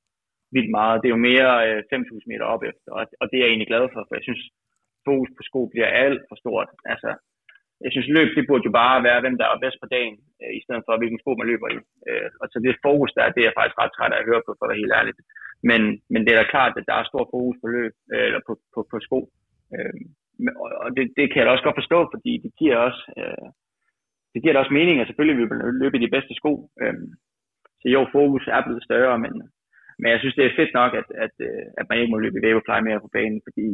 [0.54, 1.00] vildt meget.
[1.00, 3.70] Det er jo mere øh, 5.000 meter op efter, og, og det er jeg egentlig
[3.72, 4.42] glad for, for jeg synes,
[5.08, 6.68] fokus på sko bliver alt for stort.
[6.92, 7.10] Altså,
[7.84, 10.52] jeg synes, løb det burde jo bare være, hvem der er bedst på dagen, øh,
[10.58, 11.78] i stedet for, hvilken sko man løber i.
[12.08, 14.42] Øh, og så det fokus der, det er jeg faktisk ret træt af at høre
[14.44, 15.20] på, for at være helt ærligt.
[15.62, 15.80] Men,
[16.12, 18.52] men det er da klart, at der er stor fokus på løb, øh, eller på,
[18.74, 19.20] på, på sko.
[19.74, 19.94] Øh,
[20.84, 23.48] og det, det kan jeg da også godt forstå, fordi det giver også, øh,
[24.32, 26.52] det giver da også mening, at selvfølgelig vil man løbe i de bedste sko.
[26.82, 26.94] Øh,
[27.80, 29.32] så jo, fokus er blevet større, men,
[30.00, 32.38] men jeg synes, det er fedt nok, at, at, øh, at man ikke må løbe
[32.38, 33.66] i Vaporfly mere på banen, fordi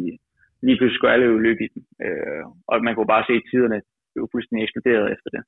[0.66, 1.82] lige pludselig skulle alle jo løbe i den.
[2.06, 3.78] Øh, og man kunne bare se, at tiderne
[4.12, 5.42] blev fuldstændig eksploderet efter det.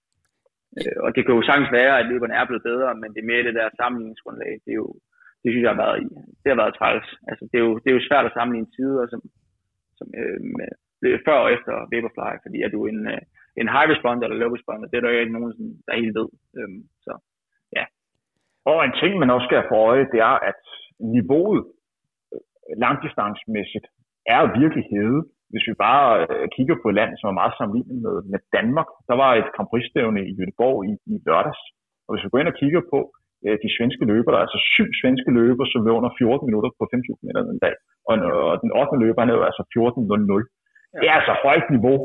[0.78, 3.30] Øh, og det kan jo sagtens være, at løberne er blevet bedre, men det er
[3.30, 4.53] mere det der sammenligningsgrundlag.
[4.64, 4.89] Det er jo,
[5.43, 5.99] det synes jeg har været,
[6.43, 7.09] det har været træls.
[7.30, 9.20] Altså, det, er jo, det er jo svært at sammenligne tider, som,
[9.99, 10.70] som øh, med,
[11.26, 13.22] før og efter Vaporfly, fordi er du en, øh,
[13.61, 15.53] en high responder eller low responder, det er der jo ikke nogen,
[15.86, 16.28] der helt ved.
[16.59, 17.12] Øhm, så,
[17.76, 17.84] ja.
[18.70, 20.62] Og en ting, man også skal have for øje, det er, at
[21.14, 21.62] niveauet
[22.32, 22.41] øh,
[22.84, 23.86] langdistancemæssigt
[24.34, 25.20] er virkelig hede.
[25.53, 28.89] Hvis vi bare øh, kigger på et land, som er meget sammenlignet med, med Danmark,
[29.09, 29.70] der var et Grand
[30.30, 31.62] i Göteborg i, i lørdags.
[32.05, 32.99] Og hvis vi går ind og kigger på
[33.64, 36.84] de svenske løber, der er altså syv svenske løber, som løber under 14 minutter på
[36.95, 37.74] 5.000 meter den dag.
[38.11, 38.14] Og,
[38.51, 39.03] og den 8.
[39.05, 40.43] løber, han er altså 14.00.
[40.95, 40.99] Ja.
[41.01, 41.99] Det er altså højt niveau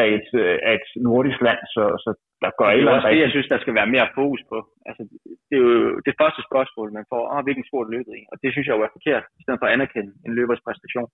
[0.00, 2.10] af et, øh, af et nordisk land, så, så
[2.42, 4.58] der går det er også det, jeg synes, der skal være mere fokus på.
[4.88, 5.02] Altså,
[5.48, 8.22] det er jo det første spørgsmål, man får, oh, hvilken sport løbet i?
[8.32, 11.08] Og det synes jeg jo er forkert, i stedet for at anerkende en løbers præstation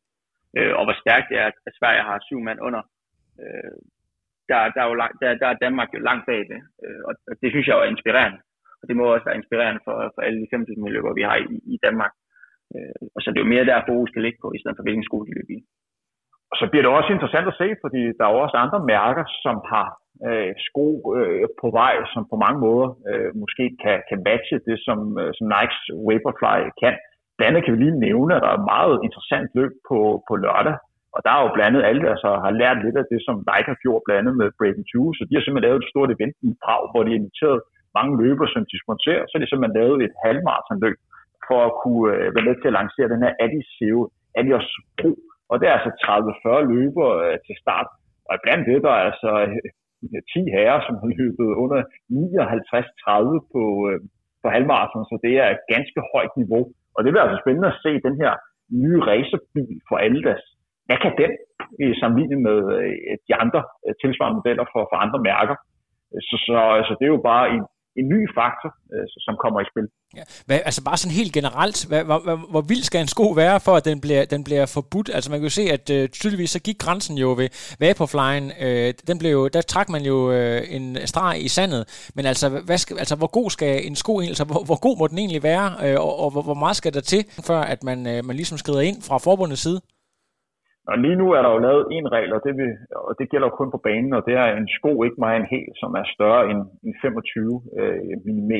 [0.59, 2.83] øh, og hvor stærkt det er, at Sverige har syv mand under.
[3.43, 3.77] Øh,
[4.51, 7.13] der, der, er jo lang, der, der er Danmark jo langt bag det, øh, og
[7.43, 8.39] det synes jeg jo er inspirerende.
[8.81, 11.57] Og det må også være inspirerende for, for alle de 5.000 løber, vi har i,
[11.75, 12.13] i Danmark.
[12.75, 14.87] Øh, og så det er jo mere der, fokus skal ligge på, i stedet for
[14.87, 15.61] hvilken skole de løber i.
[16.51, 19.57] Og så bliver det også interessant at se, fordi der er også andre mærker, som
[19.73, 19.89] har
[20.29, 24.77] øh, sko øh, på vej, som på mange måder øh, måske kan, kan matche det,
[24.87, 26.95] som, øh, som Nikes Vaporfly kan.
[27.37, 29.99] Blandt andet kan vi lige nævne, at der er et meget interessant løb på,
[30.29, 30.77] på lørdag,
[31.15, 33.71] og der er jo blandet alle, der så har lært lidt af det, som Nike
[33.73, 36.51] har gjort blandet med Breaking 20, så de har simpelthen lavet et stort event i
[36.65, 37.61] Prag, hvor de inviterede inviteret
[37.99, 40.99] mange løbere, som de sponsorer, så er de simpelthen lavet et halvmarathonløb
[41.49, 43.73] for at kunne øh, være med til at lancere den her Adios
[44.41, 44.69] Adios
[44.99, 45.11] Pro,
[45.51, 47.89] og det er altså 30-40 løbere øh, til start,
[48.29, 51.81] og blandt det, der er altså øh, 10 herrer, som har løbet under
[52.11, 53.99] 59-30 på, øh,
[54.43, 56.63] på halvmarathon, så det er et ganske højt niveau.
[56.95, 58.33] Og det bliver altså spændende at se den her
[58.83, 60.45] nye racerbil for Adidas.
[60.87, 61.33] Hvad kan den
[61.81, 65.57] øh, i sammenligning med øh, de andre øh, tilsvarende modeller for, for andre mærker?
[66.29, 67.65] Så, så altså, det er jo bare en,
[68.01, 69.87] en ny faktor, øh, som kommer i spil.
[70.17, 70.23] Ja.
[70.47, 73.61] Hvad, altså bare sådan helt generelt, hvad, hvor, hvor, hvor vild skal en sko være,
[73.61, 75.11] for at den bliver, den bliver forbudt?
[75.15, 77.49] Altså man kan jo se, at øh, tydeligvis så gik grænsen jo ved
[77.81, 82.27] Vaporflyen, øh, den blev jo, der trak man jo øh, en streg i sandet, men
[82.27, 85.19] altså, hvad skal, altså hvor god skal en sko altså hvor, hvor god må den
[85.19, 88.25] egentlig være, øh, og, og hvor, hvor meget skal der til, før at man, øh,
[88.25, 89.81] man ligesom skrider ind fra forbundets side?
[90.91, 92.71] Og lige nu er der jo lavet en regel, og det, vil,
[93.09, 95.53] og det gælder jo kun på banen, og det er en sko ikke meget en
[95.55, 98.51] hel, som er større end, end 25 øh, mm.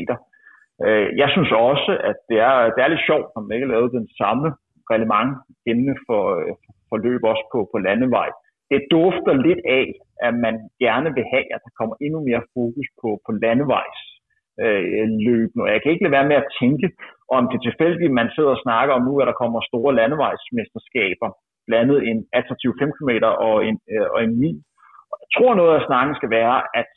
[0.87, 3.75] Øh, jeg synes også, at det er, det er lidt sjovt, at man ikke har
[3.75, 4.47] lavet den samme
[4.91, 5.33] reglement
[5.71, 6.53] inden for, øh,
[6.89, 8.29] for løb også på, på landevej.
[8.71, 9.87] Det dufter lidt af,
[10.27, 10.55] at man
[10.85, 14.01] gerne vil have, at der kommer endnu mere fokus på, på landevejs
[14.63, 15.65] øh, løbende.
[15.67, 16.87] Og jeg kan ikke lade være med at tænke,
[17.37, 21.29] om det er tilfældigt, man sidder og snakker om nu, at der kommer store landevejsmesterskaber
[21.69, 23.13] blandet en attraktiv 5 km
[23.49, 24.59] og en, øh, og en mil.
[25.23, 26.93] Jeg tror noget af snakken skal være, at,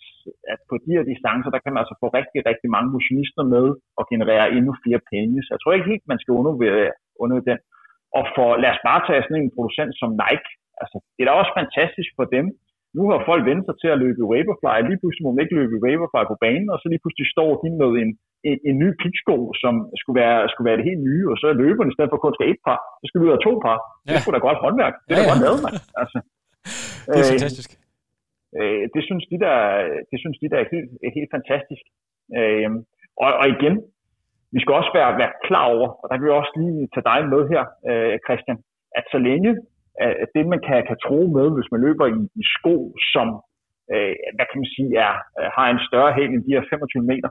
[0.54, 3.66] at på de her distancer, der kan man altså få rigtig, rigtig mange motionister med
[4.00, 5.36] og generere endnu flere penge.
[5.44, 6.94] Så jeg tror ikke helt, man skal undervurdere
[7.24, 7.60] under den.
[8.18, 10.52] Og for, lad os bare tage sådan en producent som Nike.
[10.82, 12.46] Altså, det er da også fantastisk for dem,
[12.98, 15.58] nu har folk vendt sig til at løbe i Vaporfly, lige pludselig må man ikke
[15.60, 18.12] løbe i Vaporfly på banen, og så lige pludselig står de med en,
[18.50, 21.62] en, en ny piksko, som skulle være, skulle være det helt nye, og så er
[21.64, 23.78] løberne i stedet for kun skal et par, så skal vi ud af to par.
[23.80, 24.12] Ja.
[24.12, 24.96] Det skulle da godt håndværk.
[25.08, 25.30] Det er ja, ja.
[25.32, 25.74] godt lavet, man.
[26.02, 26.18] Altså.
[27.14, 27.70] Det er fantastisk.
[28.58, 29.58] Øh, det synes de der,
[30.12, 31.86] det synes de der er helt, helt fantastisk.
[32.38, 32.70] Øh,
[33.24, 33.76] og, og igen,
[34.56, 37.20] vi skal også være, være klar over, og der vil jeg også lige tage dig
[37.34, 38.58] med her, øh, Christian,
[38.98, 39.52] at så længe
[40.24, 42.76] at det, man kan, kan tro med, hvis man løber i, i sko,
[43.14, 43.28] som
[43.94, 45.14] øh, hvad kan man sige, er,
[45.56, 47.30] har en større hæld end de her 25 meter,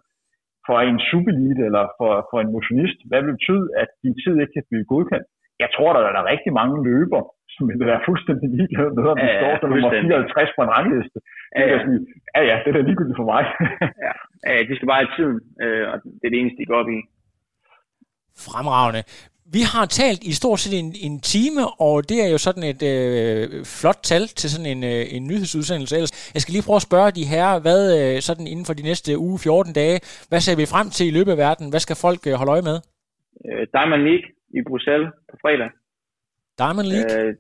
[0.68, 4.34] for en superelite eller for, for en motionist, hvad vil det betyde, at din tid
[4.42, 5.26] ikke kan blive godkendt?
[5.64, 7.22] Jeg tror, der er rigtig mange løber,
[7.54, 10.72] som vil være fuldstændig ligeglade med, om de ja, står som nummer 54 på en
[10.76, 11.18] rangliste.
[11.56, 11.78] Ja, ja.
[11.84, 12.00] Sige,
[12.36, 13.42] ja, ja, det er da ligegyldigt for mig.
[14.06, 14.12] ja.
[14.46, 16.90] ja, de skal bare have tiden, øh, og det er det eneste, de går op
[16.96, 17.00] i.
[18.46, 19.02] Fremragende.
[19.57, 22.82] Vi har talt i stort set en, en time, og det er jo sådan et
[22.92, 23.44] øh,
[23.78, 25.94] flot tal til sådan en, øh, en nyhedsudsendelse.
[25.99, 28.84] Ellers, jeg skal lige prøve at spørge de her, hvad øh, sådan inden for de
[28.90, 29.96] næste uge, 14 dage,
[30.30, 31.66] hvad ser vi frem til i løbet af verden?
[31.72, 32.78] Hvad skal folk øh, holde øje med?
[33.46, 34.26] Øh, Diamond League
[34.59, 35.70] i Bruxelles på fredag.
[36.62, 37.11] Diamond League?
[37.14, 37.30] Øh,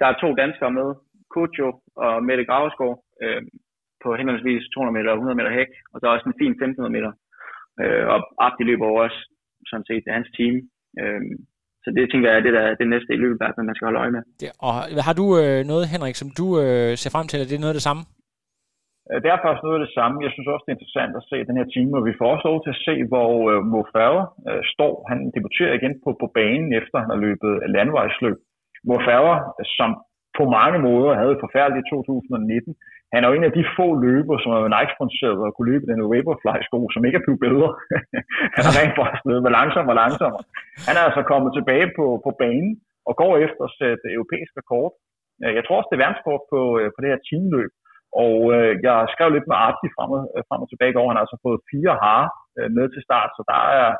[0.00, 0.88] der er to danskere med,
[1.32, 1.68] Kucho
[2.04, 3.42] og Mette Gravesgaard, øh,
[4.02, 6.96] på henholdsvis 200 meter og 100 meter hæk, og så er også en fin 1500
[6.96, 7.12] meter.
[7.82, 9.18] Øh, og Abdi løber også
[9.70, 10.56] sådan set hans team.
[11.00, 11.22] Øh,
[11.86, 14.14] så det tænker jeg, det er det næste i løbet af man skal holde øje
[14.16, 14.22] med.
[14.46, 14.72] Ja, og
[15.06, 17.74] har du øh, noget, Henrik, som du øh, ser frem til, at det er noget
[17.74, 18.02] af det samme?
[19.08, 20.24] Øh, det er faktisk noget af det samme.
[20.24, 22.46] Jeg synes også, det er interessant at se den her time, og vi får også
[22.50, 24.94] lov til at se, hvor øh, Mo Farah øh, står.
[25.10, 28.38] Han debuterer igen på, på banen, efter han har løbet landvejsløb.
[28.88, 29.38] Mo Farah,
[29.78, 29.90] som
[30.38, 32.74] på mange måder havde et forfærdeligt 2019,
[33.12, 36.00] han er jo en af de få løber, som er Nike-sponsoreret og kunne løbe den
[36.12, 37.68] Vaporfly-sko, som ikke er blevet bedre.
[38.56, 40.44] han er rent faktisk blevet langsommere og langsommere.
[40.88, 42.72] Han er altså kommet tilbage på, på banen
[43.08, 44.90] og går efter at sætte europæisk rekord.
[45.42, 47.72] Øh, jeg tror også, det er verdenskort på, øh, på det her teamløb.
[48.24, 51.08] Og øh, jeg skrev lidt med Arti frem og, øh, frem og tilbage i går.
[51.08, 52.22] Han har altså fået fire har
[52.58, 53.90] øh, med til start, så der er,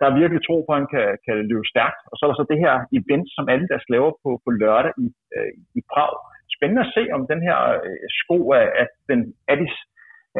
[0.00, 2.00] der er virkelig tro på, at han kan, kan løbe stærkt.
[2.10, 4.92] Og så er der så det her event, som alle der laver på, på lørdag
[5.04, 6.14] i, øh, i Prag.
[6.56, 9.20] Spændende at se, om den her øh, sko er, at den
[9.52, 9.76] Addis,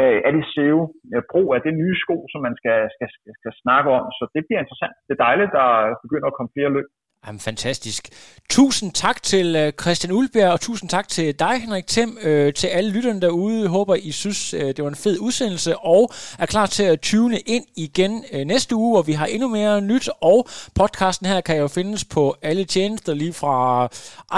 [0.01, 0.81] øh, Addis SEO
[1.15, 4.05] øh, Pro er det nye sko, som man skal, skal, skal, skal snakke om.
[4.19, 4.97] Så det bliver interessant.
[5.07, 5.69] Det er dejligt, der
[6.05, 6.89] begynder at komme flere løb.
[7.27, 8.09] Jamen, fantastisk.
[8.51, 12.67] Tusind tak til øh, Christian Ulbjerg, og tusind tak til dig, Henrik Thiem, øh, til
[12.67, 13.69] alle lytterne derude.
[13.69, 17.39] Håber, I synes, øh, det var en fed udsendelse, og er klar til at tune
[17.39, 20.09] ind igen øh, næste uge, hvor vi har endnu mere nyt.
[20.21, 23.89] Og podcasten her kan jo findes på alle tjenester, lige fra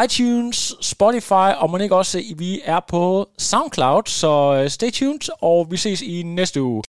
[0.04, 4.02] iTunes, Spotify, og man ikke også, vi er på SoundCloud.
[4.06, 6.82] Så øh, stay tuned, og vi ses i næste uge.